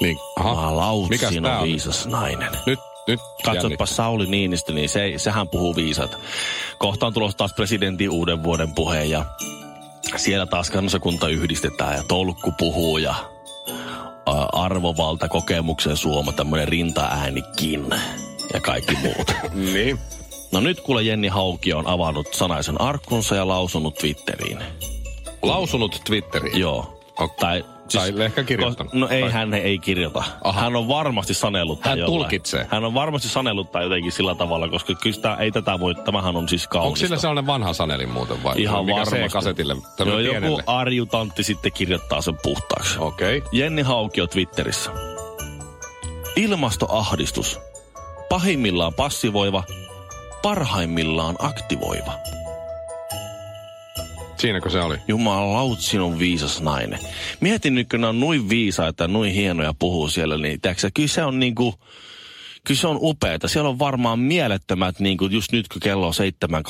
Niin, 0.00 0.16
aha. 0.36 0.54
Maalautsin 0.54 1.46
on 1.46 1.62
viisas 1.62 2.06
nainen. 2.06 2.52
Nyt, 2.66 2.78
nyt 3.08 3.20
Katsotpa. 3.44 3.86
Sauli 3.86 4.26
Niinistö, 4.26 4.72
niin 4.72 4.88
se, 4.88 5.12
sehän 5.16 5.48
puhuu 5.48 5.76
viisaita. 5.76 6.16
Kohta 6.78 7.06
on 7.06 7.12
tulossa 7.12 7.38
taas 7.38 7.52
presidentin 7.54 8.10
uuden 8.10 8.42
vuoden 8.42 8.74
puhe 8.74 9.04
ja 9.04 9.24
siellä 10.16 10.46
taas 10.46 10.70
kansakunta 10.70 11.28
yhdistetään 11.28 11.96
ja 11.96 12.02
tolkku 12.08 12.52
puhuu 12.58 12.98
ja 12.98 13.14
ä, 14.28 14.32
arvovalta 14.52 15.28
kokemuksen 15.28 15.96
suoma 15.96 16.32
tämmöinen 16.32 16.68
rintaäänikin 16.68 17.86
ja 18.54 18.60
kaikki 18.60 18.96
muut. 19.02 19.32
Niin. 19.72 19.98
No 20.56 20.60
nyt 20.60 20.80
kuule 20.80 21.02
Jenni 21.02 21.28
Hauki 21.28 21.72
on 21.72 21.86
avannut 21.86 22.34
sanaisen 22.34 22.80
arkkunsa 22.80 23.34
ja 23.36 23.48
lausunut 23.48 23.94
Twitteriin. 23.94 24.58
Lausunut 25.42 26.00
Twitteriin. 26.06 26.58
Joo. 26.60 27.00
Ok. 27.18 27.36
Tai, 27.36 27.64
Tai 27.92 28.12
ehkä 28.24 28.44
kirjoittanut. 28.44 28.92
No 28.92 29.08
ei, 29.08 29.20
Tai- 29.22 29.30
hän 29.32 29.54
ei 29.54 29.78
kirjoita. 29.78 30.24
Aha. 30.44 30.60
Hän 30.60 30.76
on 30.76 30.88
varmasti 30.88 31.34
sanellut 31.34 31.84
Hän 31.84 31.98
jollain. 31.98 32.20
tulkitsee. 32.20 32.66
Hän 32.70 32.84
on 32.84 32.94
varmasti 32.94 33.28
sanellut 33.28 33.72
tai 33.72 33.82
jotenkin 33.82 34.12
sillä 34.12 34.34
tavalla, 34.34 34.68
koska 34.68 34.94
kyllä 34.94 35.14
sitä, 35.14 35.34
ei 35.34 35.50
tätä 35.52 35.80
voi, 35.80 35.94
tämähän 35.94 36.36
on 36.36 36.48
siis 36.48 36.68
kaunista. 36.68 36.86
Onko 36.86 36.96
sillä 36.96 37.16
sellainen 37.16 37.46
vanha 37.46 37.72
saneli 37.72 38.06
muuten 38.06 38.42
vai? 38.42 38.54
Ihan 38.62 38.84
mikä 38.84 38.96
varmasti. 38.96 39.16
C-kasetille? 39.16 39.72
Joo, 39.72 39.82
Tämmöinen 39.96 40.24
joku 40.24 40.38
pienelle. 40.40 40.62
arjutantti 40.66 41.42
sitten 41.42 41.72
kirjoittaa 41.72 42.20
sen 42.20 42.38
puhtaaksi. 42.42 42.98
Okei. 42.98 43.38
Okay. 43.38 43.48
Jenni 43.52 43.82
Haukio 43.82 44.26
Twitterissä. 44.26 44.90
Ilmastoahdistus. 46.36 47.60
Pahimmillaan 48.28 48.94
passivoiva, 48.94 49.62
parhaimmillaan 50.42 51.36
aktivoiva. 51.38 52.12
Siinäkö 54.38 54.70
se 54.70 54.80
oli? 54.80 54.96
Jumalaut, 55.08 55.80
sinun 55.80 56.18
viisas 56.18 56.60
nainen. 56.60 56.98
Mietin 57.40 57.74
nyt, 57.74 57.88
kun 57.88 58.00
ne 58.00 58.06
on 58.06 58.20
noin 58.20 58.48
viisaita 58.48 59.04
ja 59.04 59.08
noin 59.08 59.32
hienoja 59.32 59.74
puhuu 59.78 60.08
siellä, 60.08 60.38
niin 60.38 60.60
tiedätkö, 60.60 60.80
sä, 60.80 60.90
kyllä 60.94 61.08
se 61.08 61.24
on 61.24 61.38
niinku, 61.40 61.74
kyllä 62.64 62.80
se 62.80 62.86
on 62.86 62.98
upeeta. 63.00 63.48
Siellä 63.48 63.70
on 63.70 63.78
varmaan 63.78 64.18
mielettömät, 64.18 65.00
niin 65.00 65.18
kuin 65.18 65.32
just 65.32 65.52
nyt 65.52 65.68
kun 65.68 65.80
kello 65.80 66.06
on 66.06 66.12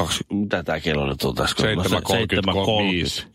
7.20, 0.02 0.12
mitä 0.30 0.62
tämä 0.62 0.80
kello 0.80 1.06
nyt 1.06 1.22
on 1.22 1.34
tässä? 1.34 1.56
7.35. 3.22 3.26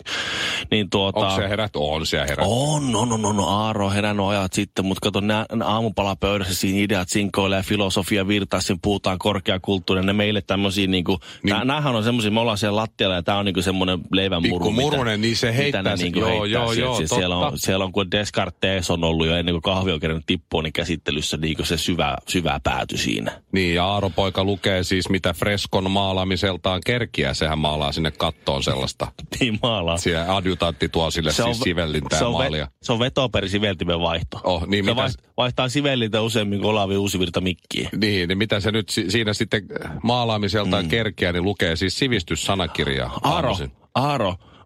Niin 0.71 0.89
tuota... 0.89 1.19
Onko 1.19 1.35
se 1.35 1.49
herät? 1.49 1.75
On 1.75 2.05
siellä 2.05 2.27
herät. 2.27 2.45
On, 2.49 2.95
on, 2.95 3.11
on, 3.13 3.25
on, 3.25 3.39
Aaro 3.39 3.85
on 3.85 3.93
herännyt 3.93 4.25
ajat 4.25 4.53
sitten, 4.53 4.85
mutta 4.85 5.01
kato, 5.01 5.19
nää, 5.19 5.45
nää 5.55 5.67
aamupalapöydässä 5.67 6.53
siinä 6.53 6.79
ideat 6.79 7.09
sinkoilee 7.09 7.57
ja 7.57 7.63
filosofia 7.63 8.27
virtaa, 8.27 8.61
siinä 8.61 8.79
puhutaan 8.81 9.19
korkeakulttuuria, 9.19 10.03
ne 10.03 10.13
meille 10.13 10.41
tämmöisiä 10.41 10.87
niinku, 10.87 11.19
niin, 11.43 11.55
niin, 11.55 11.67
näähän 11.67 11.95
on 11.95 12.03
semmoisia, 12.03 12.31
me 12.31 12.39
ollaan 12.39 12.57
siellä 12.57 12.75
lattialla 12.75 13.15
ja 13.15 13.23
tää 13.23 13.37
on 13.37 13.45
niinku 13.45 13.61
semmoinen 13.61 13.99
leivänmuru. 14.11 14.65
Pikku 14.65 14.81
murunen, 14.81 15.21
niin 15.21 15.35
se 15.35 15.57
heittää 15.57 15.81
ne 15.81 15.95
niinku 15.95 16.19
joo, 16.19 16.29
heittää 16.29 16.47
joo, 16.47 16.73
sieltä. 16.73 16.81
joo, 16.81 16.97
Siis 16.97 17.09
totta. 17.09 17.19
siellä, 17.19 17.37
on, 17.37 17.51
siellä 17.55 17.85
on, 17.85 17.91
kun 17.91 18.11
Descartes 18.11 18.91
on 18.91 19.03
ollut 19.03 19.27
jo 19.27 19.35
ennen 19.35 19.53
kuin 19.53 19.61
kahvi 19.61 19.91
on 19.91 19.99
kerännyt 19.99 20.25
tippuun, 20.25 20.63
niin 20.63 20.73
käsittelyssä 20.73 21.37
niinku 21.37 21.65
se 21.65 21.77
syvä, 21.77 22.17
syvä 22.27 22.59
pääty 22.63 22.97
siinä. 22.97 23.41
Niin, 23.51 23.75
ja 23.75 23.85
Aaro 23.85 24.09
poika 24.09 24.43
lukee 24.43 24.83
siis 24.83 25.09
mitä 25.09 25.33
freskon 25.33 25.91
maalaamiseltaan 25.91 26.81
kerkiä. 26.85 27.33
Sehän 27.33 27.59
maalaa 27.59 27.91
sinne 27.91 28.11
kattoon 28.11 28.63
sellaista. 28.63 29.07
Niin 29.39 29.59
maalaa. 29.63 29.97
Siellä 29.97 30.33
adjutantti 30.61 30.89
tuo 30.89 31.11
sille 31.11 31.31
siis 31.31 31.59
sivellintää 31.59 32.19
se 32.19 32.25
on, 32.25 32.33
maalia. 32.33 32.67
se 32.81 32.91
on 32.93 32.99
vetoperi 32.99 33.49
siveltimen 33.49 33.99
vaihto. 33.99 34.41
Oh, 34.43 34.67
niin 34.67 34.85
se 34.85 34.91
mitä- 34.91 35.09
vaihtaa, 35.37 35.69
sivellintä 35.69 36.21
useammin 36.21 36.59
kuin 36.59 36.69
Olavi 36.69 36.97
Uusivirta 36.97 37.41
mikkiä. 37.41 37.89
Niin, 37.97 38.27
niin 38.27 38.37
mitä 38.37 38.59
se 38.59 38.71
nyt 38.71 38.89
si- 38.89 39.11
siinä 39.11 39.33
sitten 39.33 39.65
maalaamiseltaan 40.03 40.85
mm. 40.85 40.89
kerkeä, 40.89 41.31
niin 41.33 41.43
lukee 41.43 41.75
siis 41.75 41.99
sivistyssanakirjaa. 41.99 43.19
Aaro, 43.23 43.47
aamuisin. 43.49 43.71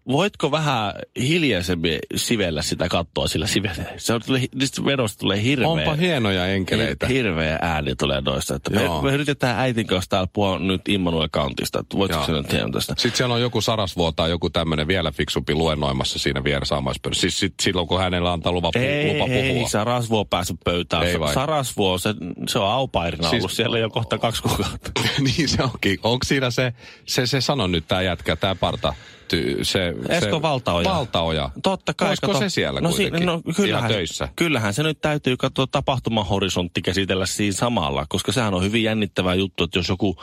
Voitko 0.08 0.50
vähän 0.50 0.92
hiljaisemmin 1.18 1.98
sivellä 2.16 2.62
sitä 2.62 2.88
kattoa 2.88 3.28
sillä 3.28 3.46
sivellä? 3.46 3.84
Se 3.96 4.14
on, 4.14 4.20
tulee, 4.26 4.44
niistä 4.54 4.84
vedosta 4.84 5.18
tulee 5.18 5.42
hirveä. 5.42 5.68
Onpa 5.68 5.94
hienoja 5.94 6.46
enkeleitä. 6.46 7.06
Hi- 7.06 7.14
Hirveä 7.14 7.58
ääni 7.62 7.96
tulee 7.96 8.20
noista. 8.20 8.54
Että 8.54 8.70
me, 8.70 8.82
Joo. 8.84 9.02
me, 9.02 9.12
yritetään 9.12 9.58
äitin 9.58 9.86
kanssa 9.86 10.10
täällä 10.10 10.28
puhua 10.32 10.58
nyt 10.58 10.88
Immanuel 10.88 11.28
Countista. 11.28 11.80
Että 11.80 11.98
voitko 11.98 12.26
sä 12.26 12.32
nyt 12.32 12.52
hieman 12.52 12.72
tästä? 12.72 12.94
Sitten 12.98 13.16
siellä 13.16 13.34
on 13.34 13.40
joku 13.40 13.60
Sarasvuo 13.60 14.12
tai 14.12 14.30
joku 14.30 14.50
tämmöinen 14.50 14.86
vielä 14.86 15.12
fiksumpi 15.12 15.54
luennoimassa 15.54 16.18
siinä 16.18 16.44
vieressä 16.44 16.68
saamaispöydässä. 16.68 17.20
Siis 17.20 17.38
sit, 17.38 17.54
silloin, 17.62 17.88
kun 17.88 18.00
hänellä 18.00 18.32
antaa 18.32 18.52
lupa, 18.52 18.70
pu- 18.76 18.80
Ei, 18.80 19.12
lupa 19.12 19.24
puhua. 19.26 19.38
ei, 19.38 19.68
Sarasvuo 19.68 20.24
pääsy 20.24 20.54
pöytään. 20.64 21.06
Ei 21.06 21.20
vai? 21.20 21.34
Sarasvuo, 21.34 21.98
se, 21.98 22.14
se 22.48 22.58
on 22.58 22.68
aupairina 22.70 23.30
siis, 23.30 23.42
ollut 23.42 23.52
siellä 23.52 23.78
jo 23.78 23.90
kohta 23.90 24.18
kaksi 24.18 24.42
kuukautta. 24.42 24.90
niin 25.24 25.48
se 25.48 25.62
onkin. 25.62 25.98
Onko 26.02 26.24
siinä 26.24 26.50
se, 26.50 26.72
se, 27.06 27.26
se 27.26 27.40
sano 27.40 27.66
nyt 27.66 27.84
tämä 27.88 28.02
jätkä, 28.02 28.36
tämä 28.36 28.54
parta, 28.54 28.94
ty, 29.28 29.58
se, 29.62 29.94
Esko 30.08 30.36
se, 30.36 30.42
Valtaoja. 30.42 30.90
Valtaoja. 30.90 31.50
Totta 31.62 31.94
kai. 31.94 32.08
Olisiko 32.08 32.26
kato- 32.26 32.38
se 32.38 32.48
siellä 32.48 32.80
no, 32.80 32.88
kuitenkin? 32.88 33.26
no, 33.26 33.42
kyllähän, 33.56 33.90
Ihan 33.90 33.92
töissä. 33.92 34.28
Kyllähän 34.36 34.74
se 34.74 34.82
nyt 34.82 35.00
täytyy 35.00 35.36
katsoa 35.36 35.66
tapahtumahorisontti 35.66 36.82
käsitellä 36.82 37.26
siinä 37.26 37.52
samalla, 37.52 38.06
koska 38.08 38.32
sehän 38.32 38.54
on 38.54 38.62
hyvin 38.62 38.82
jännittävä 38.82 39.34
juttu, 39.34 39.64
että 39.64 39.78
jos 39.78 39.88
joku 39.88 40.16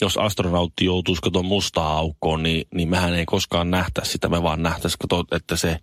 jos 0.00 0.16
astronautti 0.16 0.84
joutuisi 0.84 1.22
kato 1.22 1.42
mustaan 1.42 1.96
aukkoon, 1.96 2.42
niin, 2.42 2.66
niin 2.74 2.88
mehän 2.88 3.14
ei 3.14 3.26
koskaan 3.26 3.70
nähtäisi 3.70 4.10
sitä. 4.12 4.28
Me 4.28 4.42
vaan 4.42 4.62
nähtäisi, 4.62 4.96
kato, 5.00 5.24
että 5.32 5.56
se, 5.56 5.78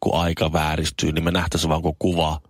kun 0.00 0.20
aika 0.20 0.52
vääristyy, 0.52 1.12
niin 1.12 1.24
me 1.24 1.30
nähtäisi 1.30 1.68
vaan, 1.68 1.82
kun 1.82 1.96
kuva, 1.98 2.40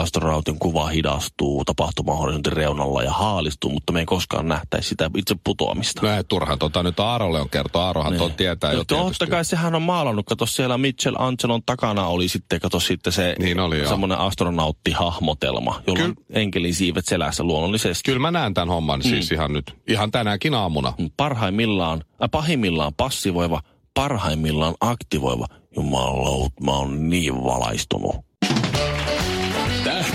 astronautin 0.00 0.58
kuva 0.58 0.86
hidastuu 0.86 1.64
tapahtumahorisontin 1.64 2.52
reunalla 2.52 3.02
ja 3.02 3.12
haalistuu, 3.12 3.70
mutta 3.70 3.92
me 3.92 4.00
ei 4.00 4.06
koskaan 4.06 4.48
nähtäisi 4.48 4.88
sitä 4.88 5.10
itse 5.16 5.36
putoamista. 5.44 6.02
No 6.06 6.16
ei, 6.16 6.24
turhaan 6.24 6.58
tota 6.58 6.82
nyt 6.82 7.00
Aarolle 7.00 7.40
on 7.40 7.50
kertoa. 7.50 7.86
Aarohan 7.86 8.12
niin. 8.12 8.34
tietää 8.34 8.72
jo 8.72 8.78
no, 8.78 8.84
tietysti. 8.84 9.08
totta 9.08 9.26
kai 9.26 9.44
sehän 9.44 9.74
on 9.74 9.82
maalannut. 9.82 10.26
Kato 10.26 10.46
siellä 10.46 10.78
Mitchell 10.78 11.16
Angelon 11.18 11.62
takana 11.66 12.06
oli 12.06 12.28
sitten, 12.28 12.60
kato 12.60 12.80
sitten 12.80 13.12
se 13.12 13.34
Niin 13.38 13.60
oli, 13.60 13.86
semmoinen 13.88 14.18
astronauttihahmotelma, 14.18 15.82
jolla 15.86 16.04
on 16.04 16.14
enkelin 16.30 16.74
siivet 16.74 17.06
selässä 17.06 17.44
luonnollisesti. 17.44 18.02
Kyllä 18.04 18.18
mä 18.20 18.30
näen 18.30 18.54
tämän 18.54 18.68
homman 18.68 19.00
Mm. 19.00 19.10
siis 19.10 19.32
ihan 19.32 19.52
nyt. 19.52 19.74
Ihan 19.88 20.10
tänäänkin 20.10 20.54
aamuna. 20.54 20.92
Parhaimmillaan, 21.16 22.04
äh, 22.22 22.30
pahimmillaan 22.30 22.92
passivoiva, 22.96 23.60
parhaimmillaan 23.94 24.74
aktivoiva. 24.80 25.46
Jumalaut, 25.76 26.52
mä 26.64 26.70
oon 26.70 27.10
niin 27.10 27.44
valaistunut. 27.44 28.16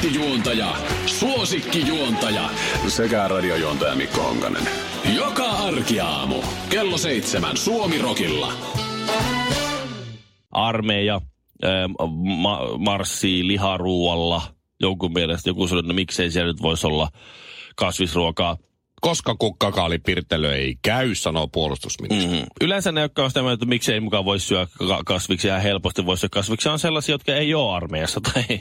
Tähtijuontaja, 0.06 0.76
suosikkijuontaja 1.06 2.50
sekä 2.88 3.28
radiojuontaja 3.28 3.96
Mikko 3.96 4.22
Honkanen. 4.22 4.64
Joka 5.16 5.44
arkiaamu 5.44 6.36
kello 6.70 6.98
seitsemän 6.98 7.58
Suomirokilla. 7.58 8.54
Armeija 10.52 11.16
äh, 11.16 11.72
ma- 12.42 12.78
marssii 12.78 13.48
liharuualla. 13.48 14.42
Jonkun 14.80 15.14
mielestä 15.14 15.50
joku 15.50 15.68
sanoi, 15.68 15.80
että 15.80 15.94
no 15.94 15.96
miksei 15.96 16.32
siellä 16.32 16.52
nyt 16.52 16.62
voisi 16.62 16.88
olla 16.88 17.10
kasvisruokaa. 17.76 18.58
Koska 19.02 19.36
kukkakaalipirtelö 19.36 20.56
ei 20.56 20.76
käy, 20.82 21.16
sanoo 21.16 21.48
puolustusministeri. 21.48 22.40
Mm. 22.40 22.46
Yleensä 22.62 22.92
ne, 22.92 23.02
jotka 23.02 23.24
on 23.24 23.30
sitä 23.30 23.42
mieltä, 23.42 23.54
että 23.54 23.66
miksei 23.66 24.00
mukaan 24.00 24.26
voisi 24.26 24.46
syödä 24.46 24.68
ka- 24.88 25.02
kasviksia 25.06 25.54
ja 25.54 25.60
helposti 25.60 26.06
voisi 26.06 26.22
syödä 26.22 26.30
kasviksia, 26.32 26.72
on 26.72 26.80
sellaisia, 26.80 27.14
jotka 27.14 27.36
ei 27.36 27.54
ole 27.54 27.76
armeijassa 27.76 28.22
tai, 28.22 28.60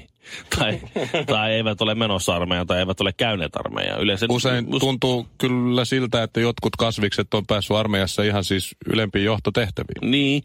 tai, 0.58 0.80
tai 1.26 1.52
eivät 1.52 1.80
ole 1.80 1.94
menossa 1.94 2.36
armeijaan 2.36 2.66
tai 2.66 2.78
eivät 2.78 3.00
ole 3.00 3.12
käyneet 3.12 3.56
armeijaan. 3.56 4.00
Yleensä, 4.00 4.26
Usein 4.28 4.64
mus- 4.68 4.80
tuntuu 4.80 5.26
kyllä 5.38 5.84
siltä, 5.84 6.22
että 6.22 6.40
jotkut 6.40 6.76
kasvikset 6.76 7.34
on 7.34 7.46
päässyt 7.46 7.76
armeijassa 7.76 8.22
ihan 8.22 8.44
siis 8.44 8.76
ylempiin 8.86 9.24
johtotehtäviin. 9.24 10.10
Niin, 10.10 10.42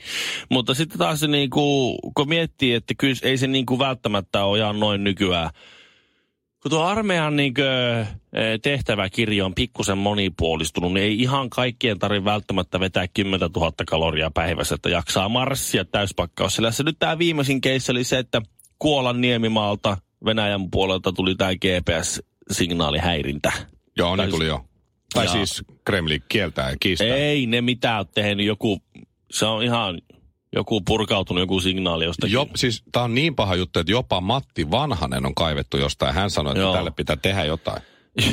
mutta 0.50 0.74
sitten 0.74 1.00
taas 1.00 1.20
se 1.20 1.28
niinku, 1.28 1.98
kun 2.16 2.30
miettii, 2.30 2.74
että 2.74 2.94
kyllä 2.98 3.16
ei 3.24 3.38
se 3.38 3.48
niinku 3.48 3.80
välttämättä 3.80 4.44
ole 4.46 4.60
ihan 4.60 4.80
noin 4.80 5.04
nykyään. 5.04 5.50
Kun 6.62 6.70
tuo 6.72 6.84
armeijan 6.84 7.36
niinku, 7.36 7.62
eh, 7.62 8.60
tehtäväkirja 8.62 9.46
on 9.46 9.56
pikkusen 9.56 9.98
monipuolistunut, 9.98 10.94
niin 10.94 11.04
ei 11.04 11.22
ihan 11.22 11.50
kaikkien 11.50 12.00
tarvitse 12.00 12.26
välttämättä 12.26 12.80
vetää 12.80 13.08
10 13.08 13.50
000 13.56 13.72
kaloria 13.90 14.32
päivässä, 14.34 14.76
että 14.76 14.90
jaksaa 14.90 15.30
marssia 15.30 15.86
täyspakkaus. 15.86 16.56
Sillä 16.56 16.72
se 16.72 16.84
nyt 16.84 16.96
tämä 17.00 17.18
viimeisin 17.18 17.62
keissi 17.62 17.92
oli 17.92 18.04
se, 18.04 18.18
että 18.18 18.42
Kuolan 18.80 19.22
Niemimaalta 19.22 19.98
Venäjän 20.26 20.72
puolelta 20.72 21.12
tuli 21.12 21.36
tämä 21.36 21.52
GPS-signaalihäirintä. 21.56 23.52
Joo, 23.98 24.18
Tai 24.18 24.26
niin 24.26 24.36
tuli 24.36 24.48
jo. 24.48 24.66
Tai 25.14 25.26
Ja- 25.26 25.32
siis 25.32 25.64
Kremli 25.86 26.20
kieltää 26.30 26.70
ja 26.70 26.78
kiistää. 26.80 27.08
Ei 27.08 27.46
ne 27.46 27.62
mitään 27.62 27.98
ole 27.98 28.08
tehnyt. 28.14 28.46
Joku, 28.46 28.82
se 29.32 29.46
on 29.46 29.64
ihan 29.64 30.02
joku 30.56 30.82
purkautunut 30.82 31.42
joku 31.42 31.60
signaali 31.60 32.06
jostakin. 32.06 32.34
Jo, 32.34 32.48
siis 32.56 32.84
tää 32.92 33.04
on 33.04 33.16
niin 33.16 33.36
paha 33.36 33.56
juttu, 33.56 33.80
että 33.80 33.92
jopa 33.92 34.22
Matti 34.22 34.72
Vanhanen 34.72 35.26
on 35.26 35.36
kaivettu 35.36 35.78
jostain. 35.78 36.16
Hän 36.16 36.30
sanoi, 36.30 36.52
että 36.52 36.62
Joo. 36.62 36.74
tälle 36.74 36.92
pitää 36.92 37.16
tehdä 37.16 37.46
jotain. 37.46 37.82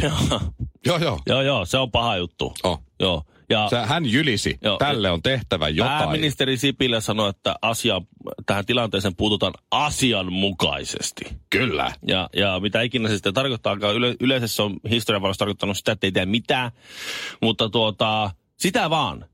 joo, 0.03 0.41
Joo, 0.87 0.99
joo. 0.99 1.19
joo, 1.27 1.43
joo, 1.43 1.65
se 1.65 1.79
on 1.79 1.91
paha 1.91 2.17
juttu. 2.17 2.55
Oh. 2.65 2.83
Joo. 3.01 3.23
Ja 3.51 3.69
Sä, 3.71 3.87
hän 3.87 4.07
jylisi. 4.07 4.59
Joo. 4.63 4.77
Tälle 4.79 5.11
on 5.11 5.23
tehtävä 5.23 5.69
jotain. 5.69 5.99
pääministeri 5.99 6.57
Sipilä 6.57 7.01
sanoi, 7.01 7.31
että 7.31 7.55
asia, 7.63 8.01
tähän 8.47 8.67
tilanteeseen 8.67 9.17
puututaan 9.17 9.53
asianmukaisesti. 9.71 11.25
Kyllä. 11.51 11.93
Ja, 12.07 12.29
ja 12.37 12.61
mitä 12.61 12.83
ikinä 12.83 13.09
se 13.09 13.15
sitten 13.15 13.35
tarkoittaakaan, 13.35 13.95
yle, 13.95 14.17
yleensä 14.21 14.47
se 14.47 14.63
on 14.63 14.77
historian 14.91 15.23
tarkoittanut 15.39 15.77
sitä, 15.77 15.93
että 15.93 16.07
ei 16.07 16.13
tee 16.13 16.27
mitään, 16.27 16.71
mutta 17.43 17.69
tuota, 17.69 18.31
sitä 18.57 18.91
vaan. 18.91 19.25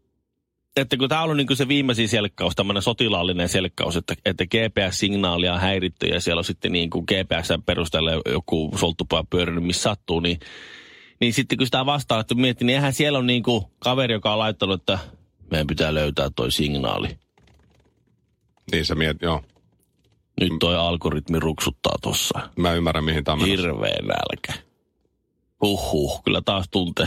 Että 0.77 0.97
kun 0.97 1.09
tämä 1.09 1.23
on 1.23 1.37
niin 1.37 1.57
se 1.57 1.69
viimeisin 1.69 2.09
selkkaus, 2.09 2.55
tämmöinen 2.55 2.83
sotilaallinen 2.83 3.49
selkkaus, 3.49 3.97
että, 3.97 4.15
että 4.25 4.45
GPS-signaalia 4.45 5.55
on 5.55 5.61
häiritty 5.61 6.07
ja 6.07 6.21
siellä 6.21 6.41
on 6.41 6.45
sitten 6.45 6.73
niin 6.73 6.91
kuin 6.91 7.05
GPS 7.05 7.49
perusteella 7.67 8.11
joku 8.33 8.73
solttupoja 8.77 9.25
pyörinyt, 9.31 9.65
missä 9.65 9.83
sattuu, 9.83 10.21
niin, 10.21 10.41
niin 11.21 11.33
sitten 11.33 11.59
kun 11.59 11.67
sitä 11.67 11.87
vastaa, 11.87 12.21
että 12.21 12.35
miettii, 12.35 12.67
niin 12.67 12.75
eihän 12.75 12.93
siellä 12.93 13.19
on 13.19 13.27
niin 13.27 13.43
kuin 13.43 13.65
kaveri, 13.79 14.15
joka 14.15 14.33
on 14.33 14.39
laittanut, 14.39 14.81
että 14.81 14.99
meidän 15.51 15.67
pitää 15.67 15.95
löytää 15.95 16.31
toi 16.37 16.53
signaali. 16.53 17.09
Niin 18.73 18.85
sä 18.85 18.95
miet, 18.95 19.17
joo. 19.23 19.43
Nyt 20.41 20.53
toi 20.61 20.77
algoritmi 20.77 21.41
ruksuttaa 21.41 21.95
tuossa. 22.03 22.41
Mä 22.57 22.73
ymmärrän, 22.73 23.05
mihin 23.05 23.25
tämä 23.25 23.43
on. 23.43 23.49
Hirveä 23.49 23.99
nälkä. 24.03 24.72
Huhhuh, 25.63 26.23
kyllä 26.25 26.43
taas 26.45 26.67
tuntee. 26.71 27.07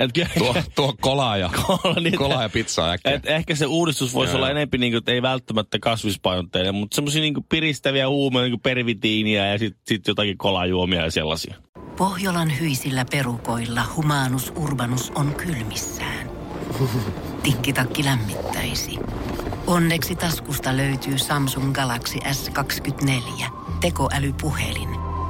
Et, 0.00 0.12
ky- 0.12 0.26
Tuo, 0.38 0.54
tuo 0.74 0.94
kolaa 1.00 1.36
ja, 1.36 1.50
Kola, 1.66 1.94
niin, 2.00 2.16
kolaa 2.16 2.42
ja 2.42 2.48
pizzaa 2.48 2.90
äkkiä. 2.90 3.12
et 3.14 3.26
ehkä 3.26 3.54
se 3.54 3.66
uudistus 3.66 4.14
voisi 4.14 4.30
Joo, 4.32 4.36
olla 4.36 4.50
enempi, 4.50 4.78
niin 4.78 4.92
kuin, 4.92 4.98
että 4.98 5.12
ei 5.12 5.22
välttämättä 5.22 5.78
kasvispainotteinen, 5.78 6.74
mutta 6.74 6.94
semmoisia 6.94 7.20
niin 7.22 7.34
piristäviä 7.48 8.08
huumeja, 8.08 8.48
niin 8.48 8.60
pervitiiniä 8.60 9.46
ja 9.52 9.58
sitten 9.58 9.82
sit 9.88 10.06
jotakin 10.08 10.38
kolajuomia 10.38 11.02
ja 11.04 11.10
sellaisia. 11.10 11.54
Pohjolan 11.96 12.60
hyisillä 12.60 13.04
perukoilla 13.10 13.82
humanus 13.96 14.52
urbanus 14.56 15.12
on 15.14 15.34
kylmissään. 15.34 16.30
Tikkitakki 17.42 18.04
lämmittäisi. 18.04 18.98
Onneksi 19.66 20.16
taskusta 20.16 20.76
löytyy 20.76 21.18
Samsung 21.18 21.72
Galaxy 21.72 22.18
S24. 22.18 23.44
Tekoälypuhelin. 23.80 25.07